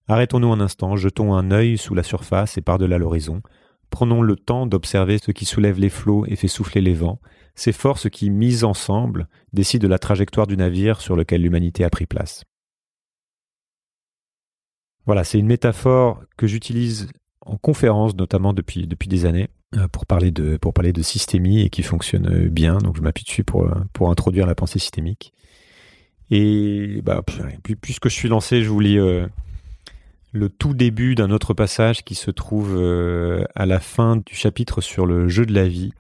Arrêtons-nous 0.09 0.53
un 0.53 0.61
instant, 0.61 0.97
jetons 0.97 1.35
un 1.35 1.51
œil 1.51 1.79
sous 1.79 1.95
la 1.95 2.03
surface 2.03 2.59
et 2.59 2.63
par-delà 2.63 2.99
l'horizon, 2.99 3.43
prenons 3.91 4.23
le 4.23 4.37
temps 4.37 4.67
d'observer 4.67 5.19
ce 5.19 5.33
qui 5.33 5.45
soulève 5.45 5.79
les 5.79 5.89
flots 5.89 6.27
et 6.27 6.37
fait 6.37 6.49
souffler 6.49 6.81
les 6.81 6.95
vents, 6.95 7.21
ces 7.57 7.73
forces 7.73 8.09
qui, 8.09 8.31
mises 8.31 8.63
ensemble, 8.63 9.29
décident 9.53 9.83
de 9.83 9.89
la 9.89 9.99
trajectoire 9.99 10.47
du 10.47 10.57
navire 10.57 11.01
sur 11.01 11.17
lequel 11.17 11.43
l'humanité 11.43 11.83
a 11.85 11.91
pris 11.91 12.07
place. 12.07 12.45
Voilà, 15.07 15.25
c'est 15.25 15.39
une 15.39 15.47
métaphore 15.47 16.23
que 16.37 16.47
j'utilise 16.47 17.09
en 17.41 17.57
conférence, 17.57 18.15
notamment 18.17 18.53
depuis, 18.53 18.87
des 18.87 19.25
années, 19.25 19.49
euh, 19.77 19.89
pour 19.89 20.05
parler, 20.05 20.31
de, 20.31 20.57
pour 20.57 20.75
systémie 21.03 21.63
et 21.63 21.71
qui 21.71 21.83
fonctionne 21.83 22.49
bien. 22.49 22.79
Donc 22.79 22.97
je 22.97 23.03
m'appuie 23.03 23.25
dessus 23.25 23.45
pour, 23.45 23.69
pour 23.93 24.11
introduire 24.11 24.47
la 24.47 24.55
pensée 24.55 24.79
systémique. 24.79 25.33
Et 26.31 27.01
bah, 27.05 27.23
puisque 27.81 28.09
je 28.09 28.15
suis 28.15 28.29
lancé, 28.29 28.63
je 28.63 28.69
vous 28.69 28.81
lis 28.81 28.99
euh, 28.99 29.27
le 30.33 30.49
tout 30.49 30.75
début 30.75 31.15
d'un 31.15 31.31
autre 31.31 31.55
passage 31.55 32.05
qui 32.05 32.15
se 32.15 32.31
trouve 32.31 32.77
euh, 32.77 33.45
à 33.55 33.65
la 33.65 33.79
fin 33.79 34.17
du 34.17 34.35
chapitre 34.35 34.81
sur 34.81 35.07
le 35.07 35.29
jeu 35.29 35.47
de 35.47 35.55
la 35.55 35.69
vie, 35.69 35.93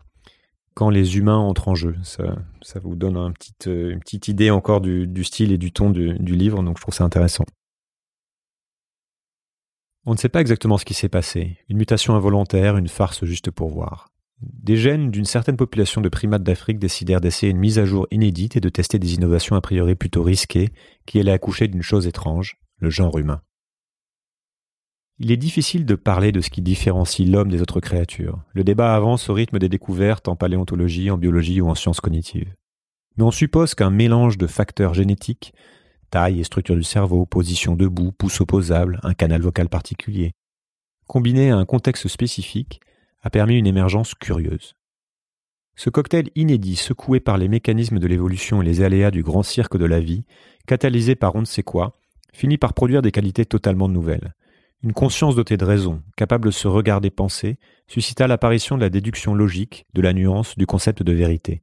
quand 0.76 0.90
les 0.90 1.16
humains 1.16 1.38
entrent 1.38 1.68
en 1.68 1.74
jeu. 1.74 1.96
Ça, 2.02 2.36
vous 2.84 2.94
donne 2.94 3.32
petit, 3.32 3.54
une 3.64 3.98
petite 3.98 4.28
idée 4.28 4.50
encore 4.50 4.82
du, 4.82 5.06
du 5.06 5.24
style 5.24 5.50
et 5.50 5.58
du 5.58 5.72
ton 5.72 5.90
du, 5.90 6.18
du 6.18 6.36
livre, 6.36 6.62
donc 6.62 6.76
je 6.76 6.82
trouve 6.82 6.94
ça 6.94 7.02
intéressant. 7.02 7.44
On 10.04 10.12
ne 10.12 10.18
sait 10.18 10.28
pas 10.28 10.42
exactement 10.42 10.76
ce 10.76 10.84
qui 10.84 10.94
s'est 10.94 11.08
passé, 11.08 11.56
une 11.68 11.78
mutation 11.78 12.14
involontaire, 12.14 12.76
une 12.76 12.88
farce 12.88 13.24
juste 13.24 13.50
pour 13.50 13.70
voir. 13.70 14.10
Des 14.42 14.76
gènes 14.76 15.10
d'une 15.10 15.24
certaine 15.24 15.56
population 15.56 16.02
de 16.02 16.10
primates 16.10 16.42
d'Afrique 16.42 16.78
décidèrent 16.78 17.22
d'essayer 17.22 17.50
une 17.50 17.58
mise 17.58 17.78
à 17.78 17.86
jour 17.86 18.06
inédite 18.10 18.56
et 18.56 18.60
de 18.60 18.68
tester 18.68 18.98
des 18.98 19.14
innovations 19.14 19.56
a 19.56 19.62
priori 19.62 19.94
plutôt 19.94 20.22
risquées 20.22 20.68
qui 21.06 21.18
allaient 21.18 21.32
accoucher 21.32 21.68
d'une 21.68 21.82
chose 21.82 22.06
étrange, 22.06 22.58
le 22.76 22.90
genre 22.90 23.16
humain. 23.16 23.40
Il 25.18 25.32
est 25.32 25.38
difficile 25.38 25.86
de 25.86 25.94
parler 25.94 26.30
de 26.30 26.42
ce 26.42 26.50
qui 26.50 26.60
différencie 26.60 27.26
l'homme 27.26 27.50
des 27.50 27.62
autres 27.62 27.80
créatures. 27.80 28.38
Le 28.52 28.64
débat 28.64 28.94
avance 28.94 29.30
au 29.30 29.34
rythme 29.34 29.58
des 29.58 29.70
découvertes 29.70 30.28
en 30.28 30.36
paléontologie, 30.36 31.10
en 31.10 31.16
biologie 31.16 31.60
ou 31.62 31.68
en 31.68 31.74
sciences 31.74 32.00
cognitives. 32.00 32.54
Mais 33.16 33.24
on 33.24 33.30
suppose 33.30 33.74
qu'un 33.74 33.88
mélange 33.88 34.36
de 34.36 34.46
facteurs 34.46 34.92
génétiques 34.92 35.54
taille 36.10 36.40
et 36.40 36.44
structure 36.44 36.76
du 36.76 36.82
cerveau, 36.82 37.26
position 37.26 37.74
debout, 37.74 38.12
pouce 38.12 38.40
opposable, 38.40 39.00
un 39.02 39.14
canal 39.14 39.42
vocal 39.42 39.68
particulier, 39.68 40.32
combiné 41.06 41.50
à 41.50 41.56
un 41.56 41.64
contexte 41.64 42.08
spécifique, 42.08 42.80
a 43.22 43.30
permis 43.30 43.58
une 43.58 43.66
émergence 43.66 44.14
curieuse. 44.14 44.74
Ce 45.74 45.90
cocktail 45.90 46.30
inédit, 46.34 46.76
secoué 46.76 47.20
par 47.20 47.38
les 47.38 47.48
mécanismes 47.48 47.98
de 47.98 48.06
l'évolution 48.06 48.62
et 48.62 48.64
les 48.64 48.82
aléas 48.82 49.10
du 49.10 49.22
grand 49.22 49.42
cirque 49.42 49.76
de 49.76 49.84
la 49.84 50.00
vie, 50.00 50.24
catalysé 50.66 51.16
par 51.16 51.34
on 51.34 51.40
ne 51.40 51.44
sait 51.44 51.62
quoi, 51.62 51.98
finit 52.32 52.58
par 52.58 52.72
produire 52.72 53.02
des 53.02 53.12
qualités 53.12 53.44
totalement 53.44 53.88
nouvelles. 53.88 54.34
Une 54.82 54.92
conscience 54.92 55.34
dotée 55.34 55.56
de 55.56 55.64
raison, 55.64 56.02
capable 56.16 56.46
de 56.46 56.50
se 56.50 56.68
regarder 56.68 57.10
penser, 57.10 57.58
suscita 57.88 58.26
l'apparition 58.26 58.76
de 58.76 58.82
la 58.82 58.90
déduction 58.90 59.34
logique, 59.34 59.86
de 59.94 60.02
la 60.02 60.12
nuance, 60.12 60.56
du 60.56 60.66
concept 60.66 61.02
de 61.02 61.12
vérité. 61.12 61.62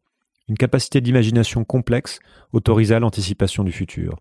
Une 0.50 0.58
capacité 0.58 1.00
d'imagination 1.00 1.64
complexe 1.64 2.20
autorisa 2.52 3.00
l'anticipation 3.00 3.64
du 3.64 3.72
futur. 3.72 4.20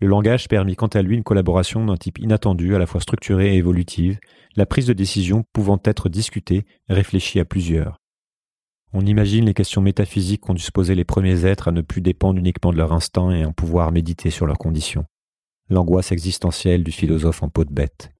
Le 0.00 0.08
langage 0.08 0.48
permit 0.48 0.74
quant 0.74 0.88
à 0.88 1.00
lui 1.00 1.16
une 1.16 1.22
collaboration 1.22 1.86
d'un 1.86 1.96
type 1.96 2.18
inattendu, 2.18 2.74
à 2.74 2.78
la 2.78 2.86
fois 2.86 3.00
structurée 3.00 3.54
et 3.54 3.58
évolutive, 3.58 4.18
la 4.56 4.66
prise 4.66 4.86
de 4.86 4.92
décision 4.92 5.44
pouvant 5.52 5.80
être 5.84 6.08
discutée, 6.08 6.66
réfléchie 6.88 7.40
à 7.40 7.44
plusieurs. 7.44 8.00
On 8.92 9.06
imagine 9.06 9.46
les 9.46 9.54
questions 9.54 9.80
métaphysiques 9.80 10.42
qu'ont 10.42 10.54
dû 10.54 10.62
se 10.62 10.92
les 10.92 11.04
premiers 11.04 11.46
êtres 11.46 11.68
à 11.68 11.72
ne 11.72 11.80
plus 11.80 12.00
dépendre 12.00 12.38
uniquement 12.38 12.72
de 12.72 12.76
leur 12.76 12.92
instinct 12.92 13.30
et 13.30 13.44
en 13.44 13.52
pouvoir 13.52 13.90
méditer 13.90 14.30
sur 14.30 14.46
leurs 14.46 14.58
conditions. 14.58 15.06
L'angoisse 15.70 16.12
existentielle 16.12 16.84
du 16.84 16.92
philosophe 16.92 17.42
en 17.42 17.48
peau 17.48 17.64
de 17.64 17.72
bête. 17.72 18.13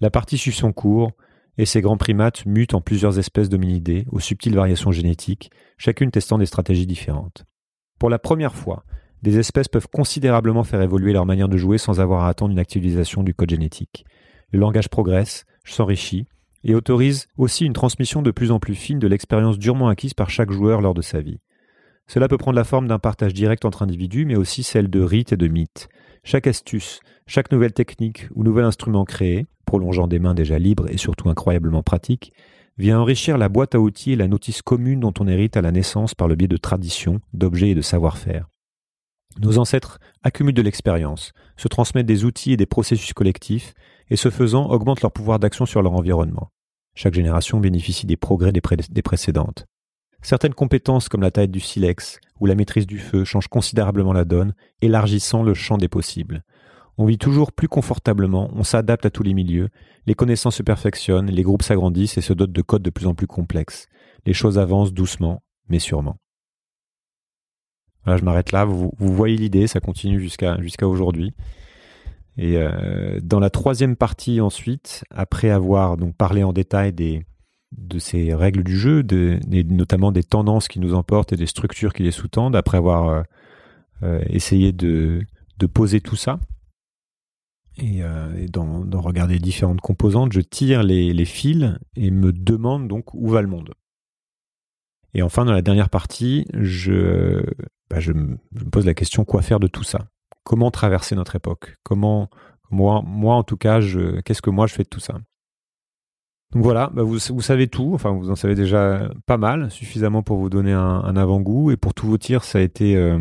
La 0.00 0.10
partie 0.10 0.36
suit 0.36 0.52
son 0.52 0.72
cours, 0.72 1.12
et 1.58 1.64
ces 1.64 1.80
grands 1.80 1.96
primates 1.96 2.44
mutent 2.44 2.74
en 2.74 2.80
plusieurs 2.80 3.18
espèces 3.18 3.48
d'hominidés, 3.48 4.04
aux 4.12 4.20
subtiles 4.20 4.54
variations 4.54 4.92
génétiques, 4.92 5.50
chacune 5.78 6.10
testant 6.10 6.36
des 6.36 6.46
stratégies 6.46 6.86
différentes. 6.86 7.44
Pour 7.98 8.10
la 8.10 8.18
première 8.18 8.54
fois, 8.54 8.84
des 9.22 9.38
espèces 9.38 9.68
peuvent 9.68 9.88
considérablement 9.88 10.64
faire 10.64 10.82
évoluer 10.82 11.12
leur 11.12 11.24
manière 11.24 11.48
de 11.48 11.56
jouer 11.56 11.78
sans 11.78 12.00
avoir 12.00 12.24
à 12.24 12.28
attendre 12.28 12.52
une 12.52 12.58
actualisation 12.58 13.22
du 13.22 13.34
code 13.34 13.50
génétique. 13.50 14.04
Le 14.52 14.58
langage 14.58 14.88
progresse, 14.88 15.46
s'enrichit, 15.64 16.26
et 16.62 16.74
autorise 16.74 17.28
aussi 17.36 17.64
une 17.64 17.72
transmission 17.72 18.22
de 18.22 18.30
plus 18.30 18.50
en 18.50 18.58
plus 18.58 18.74
fine 18.74 18.98
de 18.98 19.06
l'expérience 19.06 19.58
durement 19.58 19.88
acquise 19.88 20.14
par 20.14 20.30
chaque 20.30 20.50
joueur 20.50 20.80
lors 20.80 20.94
de 20.94 21.02
sa 21.02 21.20
vie. 21.20 21.38
Cela 22.06 22.28
peut 22.28 22.38
prendre 22.38 22.56
la 22.56 22.64
forme 22.64 22.86
d'un 22.86 22.98
partage 22.98 23.34
direct 23.34 23.64
entre 23.64 23.82
individus, 23.82 24.26
mais 24.26 24.36
aussi 24.36 24.62
celle 24.62 24.90
de 24.90 25.00
rites 25.00 25.32
et 25.32 25.36
de 25.36 25.48
mythes. 25.48 25.88
Chaque 26.26 26.48
astuce, 26.48 26.98
chaque 27.28 27.52
nouvelle 27.52 27.72
technique 27.72 28.26
ou 28.34 28.42
nouvel 28.42 28.64
instrument 28.64 29.04
créé, 29.04 29.46
prolongeant 29.64 30.08
des 30.08 30.18
mains 30.18 30.34
déjà 30.34 30.58
libres 30.58 30.90
et 30.90 30.96
surtout 30.96 31.28
incroyablement 31.28 31.84
pratiques, 31.84 32.32
vient 32.78 32.98
enrichir 32.98 33.38
la 33.38 33.48
boîte 33.48 33.76
à 33.76 33.78
outils 33.78 34.10
et 34.10 34.16
la 34.16 34.26
notice 34.26 34.60
commune 34.60 34.98
dont 34.98 35.14
on 35.20 35.28
hérite 35.28 35.56
à 35.56 35.62
la 35.62 35.70
naissance 35.70 36.16
par 36.16 36.26
le 36.26 36.34
biais 36.34 36.48
de 36.48 36.56
traditions, 36.56 37.20
d'objets 37.32 37.70
et 37.70 37.74
de 37.76 37.80
savoir-faire. 37.80 38.48
Nos 39.40 39.58
ancêtres 39.58 40.00
accumulent 40.24 40.52
de 40.52 40.62
l'expérience, 40.62 41.30
se 41.56 41.68
transmettent 41.68 42.06
des 42.06 42.24
outils 42.24 42.50
et 42.50 42.56
des 42.56 42.66
processus 42.66 43.12
collectifs, 43.12 43.72
et 44.10 44.16
ce 44.16 44.28
faisant 44.28 44.68
augmentent 44.68 45.02
leur 45.02 45.12
pouvoir 45.12 45.38
d'action 45.38 45.64
sur 45.64 45.80
leur 45.80 45.92
environnement. 45.92 46.48
Chaque 46.96 47.14
génération 47.14 47.60
bénéficie 47.60 48.06
des 48.06 48.16
progrès 48.16 48.50
des, 48.50 48.62
des, 48.90 49.02
précédentes. 49.02 49.66
Certaines 50.22 50.54
compétences 50.54 51.08
comme 51.08 51.22
la 51.22 51.30
taille 51.30 51.48
du 51.48 51.60
silex 51.60 52.18
ou 52.40 52.46
la 52.46 52.54
maîtrise 52.54 52.86
du 52.86 52.98
feu 52.98 53.24
changent 53.24 53.48
considérablement 53.48 54.12
la 54.12 54.24
donne, 54.24 54.54
élargissant 54.82 55.42
le 55.42 55.54
champ 55.54 55.78
des 55.78 55.88
possibles. 55.88 56.42
On 56.98 57.06
vit 57.06 57.18
toujours 57.18 57.52
plus 57.52 57.68
confortablement, 57.68 58.50
on 58.54 58.64
s'adapte 58.64 59.06
à 59.06 59.10
tous 59.10 59.22
les 59.22 59.34
milieux, 59.34 59.68
les 60.06 60.14
connaissances 60.14 60.56
se 60.56 60.62
perfectionnent, 60.62 61.30
les 61.30 61.42
groupes 61.42 61.62
s'agrandissent 61.62 62.16
et 62.16 62.22
se 62.22 62.32
dotent 62.32 62.52
de 62.52 62.62
codes 62.62 62.82
de 62.82 62.90
plus 62.90 63.06
en 63.06 63.14
plus 63.14 63.26
complexes. 63.26 63.86
Les 64.24 64.32
choses 64.32 64.58
avancent 64.58 64.92
doucement, 64.92 65.42
mais 65.68 65.78
sûrement 65.78 66.16
je 68.16 68.24
m'arrête 68.24 68.52
là. 68.52 68.64
Vous, 68.64 68.92
voyez 68.98 69.36
l'idée, 69.36 69.66
ça 69.66 69.80
continue 69.80 70.20
jusqu'à 70.20 70.60
jusqu'à 70.60 70.86
aujourd'hui. 70.86 71.34
Et 72.38 72.56
euh, 72.56 73.18
dans 73.22 73.40
la 73.40 73.50
troisième 73.50 73.96
partie 73.96 74.40
ensuite, 74.40 75.04
après 75.10 75.50
avoir 75.50 75.96
donc 75.96 76.14
parlé 76.14 76.44
en 76.44 76.52
détail 76.52 76.92
des 76.92 77.24
de 77.76 77.98
ces 77.98 78.34
règles 78.34 78.64
du 78.64 78.76
jeu, 78.76 79.02
de, 79.02 79.38
notamment 79.72 80.12
des 80.12 80.22
tendances 80.22 80.68
qui 80.68 80.80
nous 80.80 80.94
emportent 80.94 81.32
et 81.32 81.36
des 81.36 81.46
structures 81.46 81.92
qui 81.92 82.02
les 82.02 82.10
sous-tendent, 82.10 82.56
après 82.56 82.78
avoir 82.78 83.08
euh, 83.08 83.22
euh, 84.02 84.20
essayé 84.28 84.72
de, 84.72 85.26
poser 85.72 86.00
tout 86.00 86.16
ça. 86.16 86.38
Et, 87.78 87.98
et 87.98 88.46
d'en 88.48 89.00
regarder 89.02 89.38
différentes 89.38 89.82
composantes, 89.82 90.32
je 90.32 90.40
tire 90.40 90.82
les, 90.82 91.24
fils 91.26 91.74
et 91.94 92.10
me 92.10 92.32
demande 92.32 92.88
donc 92.88 93.12
où 93.12 93.28
va 93.28 93.42
le 93.42 93.48
monde. 93.48 93.74
Et 95.12 95.20
enfin, 95.20 95.44
dans 95.44 95.52
la 95.52 95.60
dernière 95.60 95.90
partie, 95.90 96.46
je 96.54 97.44
bah, 97.90 97.98
me, 98.14 98.38
pose 98.70 98.86
la 98.86 98.94
question 98.94 99.26
quoi 99.26 99.42
faire 99.42 99.60
de 99.60 99.66
tout 99.66 99.84
ça? 99.84 100.08
Comment 100.42 100.70
traverser 100.70 101.14
notre 101.16 101.36
époque? 101.36 101.76
Comment 101.82 102.30
moi 102.70 103.34
en 103.34 103.42
tout 103.42 103.56
cas, 103.56 103.80
qu'est-ce 104.24 104.42
que 104.42 104.50
moi 104.50 104.66
je 104.66 104.74
fais 104.74 104.82
de 104.82 104.88
tout 104.88 105.00
ça? 105.00 105.18
Donc 106.52 106.62
voilà, 106.62 106.90
bah, 106.94 107.02
vous, 107.02 107.18
savez 107.18 107.66
tout, 107.66 107.92
enfin 107.94 108.10
vous 108.12 108.30
en 108.30 108.36
savez 108.36 108.54
déjà 108.54 109.10
pas 109.26 109.36
mal, 109.36 109.70
suffisamment 109.70 110.22
pour 110.22 110.38
vous 110.38 110.48
donner 110.48 110.72
un, 110.72 111.16
avant-goût. 111.16 111.70
Et 111.70 111.76
pour 111.76 111.92
tout 111.92 112.06
vous 112.06 112.18
dire, 112.18 112.44
ça 112.44 112.58
a 112.58 112.62
été, 112.62 112.96
euh, 112.96 113.18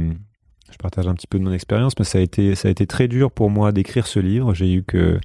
je 0.72 0.78
partage 0.78 1.08
un 1.08 1.16
petit 1.16 1.28
peu 1.28 1.40
de 1.40 1.44
mon 1.44 1.52
expérience, 1.52 1.94
mais 1.98 2.06
ça 2.06 2.20
a 2.20 2.22
été, 2.22 2.88
très 2.88 3.08
dur 3.08 3.32
pour 3.32 3.50
moi 3.50 3.72
d'écrire 3.72 4.08
ce 4.08 4.20
livre. 4.20 4.54
J'ai 4.54 4.72
eu 4.72 4.84
que, 4.84 5.20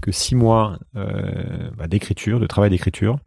que 0.00 0.10
six 0.10 0.34
mois 0.34 0.78
euh, 0.96 1.70
bah, 1.76 1.88
d'écriture, 1.88 2.40
de 2.40 2.46
travail 2.46 2.70
d'écriture. 2.70 3.18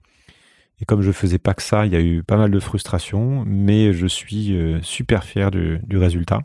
Et 0.81 0.85
comme 0.85 1.01
je 1.01 1.11
faisais 1.11 1.39
pas 1.39 1.53
que 1.53 1.61
ça, 1.61 1.85
il 1.85 1.93
y 1.93 1.95
a 1.95 2.01
eu 2.01 2.23
pas 2.23 2.35
mal 2.35 2.51
de 2.51 2.59
frustration, 2.59 3.43
mais 3.45 3.93
je 3.93 4.07
suis 4.07 4.53
euh, 4.57 4.81
super 4.81 5.23
fier 5.23 5.51
du, 5.51 5.79
résultat. 5.91 6.41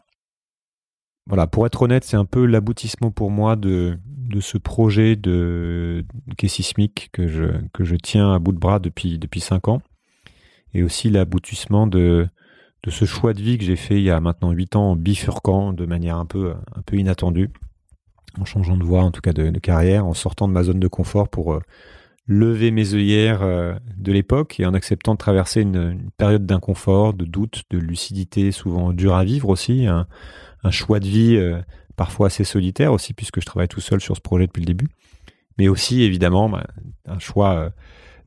Voilà, 1.31 1.47
pour 1.47 1.65
être 1.65 1.83
honnête, 1.83 2.03
c'est 2.03 2.17
un 2.17 2.25
peu 2.25 2.45
l'aboutissement 2.45 3.13
pour 3.13 3.31
moi 3.31 3.55
de, 3.55 3.97
de 4.05 4.41
ce 4.41 4.59
projet 4.59 5.15
de, 5.15 6.05
quai 6.37 6.49
sismique 6.49 7.09
que 7.13 7.29
je, 7.29 7.45
que 7.73 7.85
je 7.85 7.95
tiens 7.95 8.35
à 8.35 8.41
bout 8.41 8.51
de 8.51 8.59
bras 8.59 8.81
depuis, 8.81 9.17
depuis 9.17 9.39
cinq 9.39 9.69
ans. 9.69 9.81
Et 10.75 10.83
aussi 10.83 11.09
l'aboutissement 11.09 11.87
de, 11.87 12.27
de 12.83 12.91
ce 12.91 13.05
choix 13.05 13.33
de 13.33 13.41
vie 13.41 13.59
que 13.59 13.65
j'ai 13.65 13.77
fait 13.77 13.99
il 13.99 14.03
y 14.03 14.11
a 14.11 14.21
maintenant 14.21 14.51
8 14.51 14.75
ans 14.75 14.91
en 14.91 14.97
bifurquant 14.97 15.73
de 15.73 15.87
manière 15.87 16.17
un 16.17 16.27
peu, 16.27 16.53
un 16.75 16.83
peu 16.83 16.97
inattendue, 16.97 17.51
en 18.41 18.45
changeant 18.45 18.77
de 18.77 18.83
voie, 18.83 19.03
en 19.03 19.13
tout 19.13 19.21
cas 19.21 19.33
de, 19.33 19.57
carrière, 19.61 20.07
en 20.07 20.15
sortant 20.15 20.49
de 20.49 20.53
ma 20.53 20.65
zone 20.65 20.81
de 20.81 20.89
confort 20.89 21.29
pour 21.29 21.53
euh, 21.53 21.61
lever 22.27 22.71
mes 22.71 22.95
œillères 22.95 23.43
euh, 23.43 23.75
de 23.97 24.13
l'époque 24.13 24.61
et 24.61 24.67
en 24.67 24.75
acceptant 24.75 25.15
de 25.15 25.19
traverser 25.19 25.63
une, 25.63 26.11
période 26.17 26.47
d'inconfort, 26.47 27.15
de 27.15 27.25
doute, 27.25 27.65
de 27.71 27.79
lucidité 27.79 28.53
souvent 28.53 28.93
dure 28.93 29.15
à 29.15 29.25
vivre 29.25 29.49
aussi, 29.49 29.87
un, 29.87 30.07
choix 30.71 31.01
de 31.01 31.07
vie 31.07 31.37
euh, 31.37 31.61
parfois 31.97 32.29
assez 32.29 32.45
solitaire 32.45 32.93
aussi 32.93 33.15
puisque 33.15 33.41
je 33.41 33.47
travaille 33.47 33.69
tout 33.69 33.81
seul 33.81 34.01
sur 34.01 34.17
ce 34.17 34.21
projet 34.21 34.47
depuis 34.47 34.61
le 34.61 34.67
début, 34.67 34.89
mais 35.59 35.69
aussi 35.69 36.03
évidemment 36.03 36.49
bah, 36.49 36.67
un 37.07 37.19
choix 37.19 37.73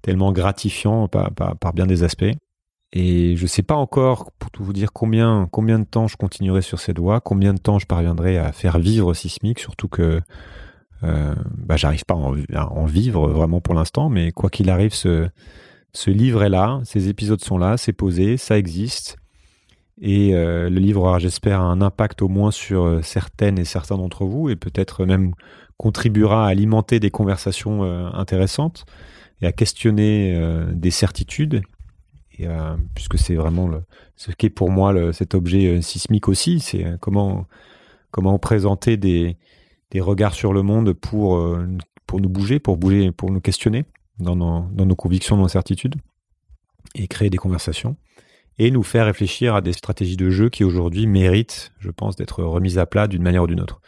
tellement 0.01 0.31
gratifiant 0.31 1.07
par, 1.07 1.31
par 1.31 1.73
bien 1.73 1.85
des 1.85 2.03
aspects. 2.03 2.35
Et 2.95 3.35
je 3.35 3.41
ne 3.41 3.47
sais 3.47 3.63
pas 3.63 3.73
encore, 3.73 4.31
pour 4.37 4.51
tout 4.51 4.63
vous 4.63 4.71
dire, 4.71 4.93
combien, 4.93 5.47
combien 5.51 5.79
de 5.79 5.83
temps 5.83 6.07
je 6.07 6.15
continuerai 6.15 6.61
sur 6.61 6.79
cette 6.79 6.99
voie, 6.99 7.21
combien 7.21 7.55
de 7.55 7.59
temps 7.59 7.79
je 7.79 7.87
parviendrai 7.87 8.37
à 8.37 8.51
faire 8.51 8.77
vivre 8.77 9.15
Sismic, 9.15 9.57
surtout 9.57 9.87
que 9.87 10.21
euh, 11.03 11.35
bah, 11.57 11.75
j'arrive 11.75 12.05
pas 12.05 12.15
à 12.15 12.67
en, 12.71 12.85
vivre 12.85 13.29
vraiment 13.29 13.61
pour 13.61 13.73
l'instant, 13.75 14.09
mais 14.09 14.31
quoi 14.31 14.49
qu'il 14.49 14.69
arrive, 14.69 14.93
ce, 14.93 15.29
livre 16.07 16.43
est 16.43 16.49
là, 16.49 16.81
ces 16.83 17.09
épisodes 17.09 17.41
sont 17.41 17.57
là, 17.57 17.77
c'est 17.77 17.93
posé, 17.93 18.37
ça 18.37 18.57
existe. 18.57 19.17
Et 20.01 20.33
euh, 20.33 20.69
le 20.69 20.79
livre 20.79 21.01
aura, 21.01 21.19
j'espère, 21.19 21.61
un 21.61 21.81
impact 21.81 22.21
au 22.21 22.27
moins 22.27 22.51
sur 22.51 22.83
euh, 22.83 23.01
certaines 23.01 23.59
et 23.59 23.65
certains 23.65 23.97
d'entre 23.97 24.25
vous, 24.25 24.49
et 24.49 24.55
peut-être 24.55 25.05
même 25.05 25.33
contribuera 25.77 26.47
à 26.47 26.49
alimenter 26.49 26.99
des 26.99 27.11
conversations 27.11 27.83
intéressantes 28.13 28.85
et 29.41 29.47
à 29.47 29.51
questionner 29.51 30.39
des 30.71 30.91
certitudes 30.91 31.63
euh, 32.41 32.75
puisque 32.95 33.17
c'est 33.17 33.35
vraiment 33.35 33.67
le, 33.67 33.83
ce 34.15 34.31
qu'est 34.31 34.49
pour 34.49 34.71
moi 34.71 35.13
cet 35.13 35.35
objet 35.35 35.81
sismique 35.81 36.27
aussi, 36.27 36.59
c'est 36.59 36.85
comment 36.99 37.45
comment 38.11 38.37
présenter 38.39 38.97
des, 38.97 39.37
des 39.93 40.01
regards 40.01 40.33
sur 40.33 40.51
le 40.51 40.61
monde 40.61 40.91
pour 40.93 41.41
pour 42.05 42.19
nous 42.19 42.29
bouger, 42.29 42.59
pour 42.59 42.77
bouger, 42.77 43.11
pour 43.11 43.31
nous 43.31 43.39
questionner 43.39 43.85
dans 44.19 44.35
nos, 44.35 44.65
dans 44.71 44.85
nos 44.85 44.95
convictions, 44.95 45.37
nos 45.37 45.47
certitudes, 45.47 45.95
et 46.95 47.07
créer 47.07 47.29
des 47.29 47.37
conversations 47.37 47.95
et 48.59 48.71
nous 48.71 48.83
faire 48.83 49.05
réfléchir 49.05 49.55
à 49.55 49.61
des 49.61 49.73
stratégies 49.73 50.17
de 50.17 50.29
jeu 50.29 50.49
qui 50.49 50.63
aujourd'hui 50.63 51.07
méritent, 51.07 51.71
je 51.79 51.89
pense, 51.89 52.15
d'être 52.15 52.43
remises 52.43 52.77
à 52.77 52.85
plat 52.85 53.07
d'une 53.07 53.23
manière 53.23 53.43
ou 53.43 53.47
d'une 53.47 53.61
autre. 53.61 53.81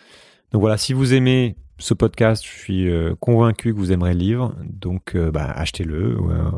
Donc 0.52 0.62
voilà, 0.62 0.78
si 0.78 0.94
vous 0.94 1.14
aimez 1.14 1.56
ce 1.78 1.94
podcast, 1.94 2.44
je 2.44 2.50
suis 2.50 2.90
euh, 2.90 3.14
convaincu 3.20 3.74
que 3.74 3.78
vous 3.78 3.92
aimerez 3.92 4.14
le 4.14 4.20
livre, 4.20 4.56
donc 4.64 5.16
euh, 5.16 5.30
bah, 5.30 5.52
achetez-le. 5.52 6.18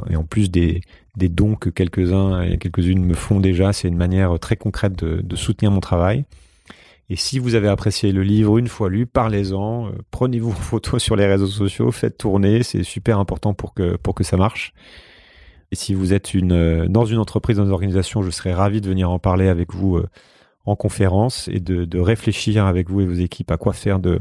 et 0.10 0.16
en 0.16 0.24
plus 0.24 0.50
des, 0.52 0.82
des 1.16 1.28
dons 1.28 1.56
que 1.56 1.70
quelques-uns 1.70 2.44
et 2.44 2.58
quelques-unes 2.58 3.04
me 3.04 3.16
font 3.16 3.40
déjà, 3.40 3.74
c'est 3.74 3.88
une 3.88 3.98
manière 3.98 4.40
très 4.40 4.56
concrète 4.56 4.94
de, 4.96 5.36
soutenir 5.36 5.72
mon 5.72 5.80
travail. 5.80 6.26
Et 7.10 7.16
si 7.16 7.40
vous 7.40 7.56
avez 7.56 7.68
apprécié 7.70 8.12
le 8.12 8.22
livre 8.22 8.58
une 8.58 8.68
fois 8.68 8.90
lu, 8.90 9.06
parlez-en, 9.06 9.88
euh, 9.88 9.92
prenez-vous 10.12 10.52
en 10.52 10.56
photo 10.56 11.00
sur 11.00 11.16
les 11.16 11.26
réseaux 11.26 11.48
sociaux, 11.48 11.92
faites 11.92 12.18
tourner, 12.18 12.64
c'est 12.64 12.84
super 12.84 13.20
important 13.20 13.54
pour 13.54 13.74
que, 13.74 13.96
pour 13.98 14.14
que 14.14 14.24
ça 14.24 14.38
marche. 14.38 14.74
Et 15.72 15.76
si 15.76 15.94
vous 15.94 16.14
êtes 16.14 16.34
une, 16.34 16.88
dans 16.88 17.06
une 17.06 17.18
entreprise, 17.18 17.58
dans 17.58 17.66
une 17.66 17.72
organisation, 17.72 18.22
je 18.24 18.30
serais 18.30 18.54
ravi 18.54 18.82
de 18.82 18.88
venir 18.88 19.10
en 19.10 19.20
parler 19.20 19.48
avec 19.48 19.74
vous 19.74 20.00
en 20.66 20.76
conférence 20.78 21.50
et 21.50 21.60
de, 21.60 21.84
de 21.84 22.00
réfléchir 22.00 22.66
avec 22.66 22.90
vous 22.90 23.02
et 23.02 23.06
vos 23.06 23.14
équipes 23.14 23.52
à 23.52 23.58
quoi 23.58 23.74
faire 23.74 24.00
de, 24.00 24.20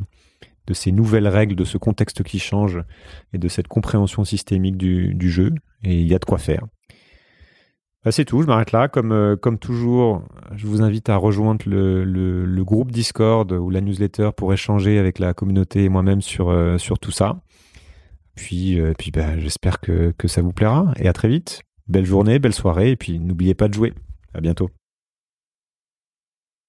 de 0.67 0.75
ces 0.75 0.93
nouvelles 0.93 1.29
règles, 1.29 1.55
de 1.55 1.65
ce 1.65 1.79
contexte 1.79 2.23
qui 2.23 2.39
change 2.39 2.83
et 3.33 3.39
de 3.39 3.49
cette 3.49 3.69
compréhension 3.69 4.25
systémique 4.25 4.77
du, 4.77 5.31
jeu. 5.31 5.53
Et 5.85 6.01
il 6.01 6.09
y 6.09 6.15
a 6.15 6.19
de 6.19 6.25
quoi 6.25 6.39
faire. 6.39 6.67
Bah, 8.07 8.13
c'est 8.13 8.25
tout, 8.25 8.41
je 8.41 8.47
m'arrête 8.47 8.71
là. 8.71 8.87
Comme, 8.87 9.11
euh, 9.11 9.35
comme 9.35 9.59
toujours, 9.59 10.23
je 10.55 10.69
vous 10.69 10.81
invite 10.81 11.09
à 11.09 11.17
rejoindre 11.17 11.65
le, 11.67 12.63
groupe 12.63 12.93
Discord 12.93 13.51
ou 13.51 13.69
la 13.69 13.81
newsletter 13.81 14.31
pour 14.37 14.53
échanger 14.53 15.01
avec 15.01 15.19
la 15.19 15.35
communauté 15.35 15.83
et 15.83 15.89
moi-même 15.89 16.21
sur, 16.21 16.51
euh, 16.51 16.79
sur 16.79 17.01
tout 17.01 17.11
ça. 17.11 17.41
Puis, 18.37 18.81
euh, 18.81 18.93
puis 18.97 19.11
bah, 19.11 19.37
j'espère 19.41 19.81
que, 19.81 20.15
que 20.17 20.29
ça 20.29 20.41
vous 20.41 20.53
plaira 20.53 20.93
et 21.01 21.09
à 21.09 21.13
très 21.13 21.27
vite. 21.27 21.63
Belle 21.89 22.05
journée, 22.05 22.39
belle 22.39 22.55
soirée 22.55 22.93
et 22.93 22.97
puis 22.97 23.19
n'oubliez 23.19 23.55
pas 23.55 23.67
de 23.67 23.75
jouer. 23.75 23.93
À 24.35 24.41
bientôt. 24.41 24.71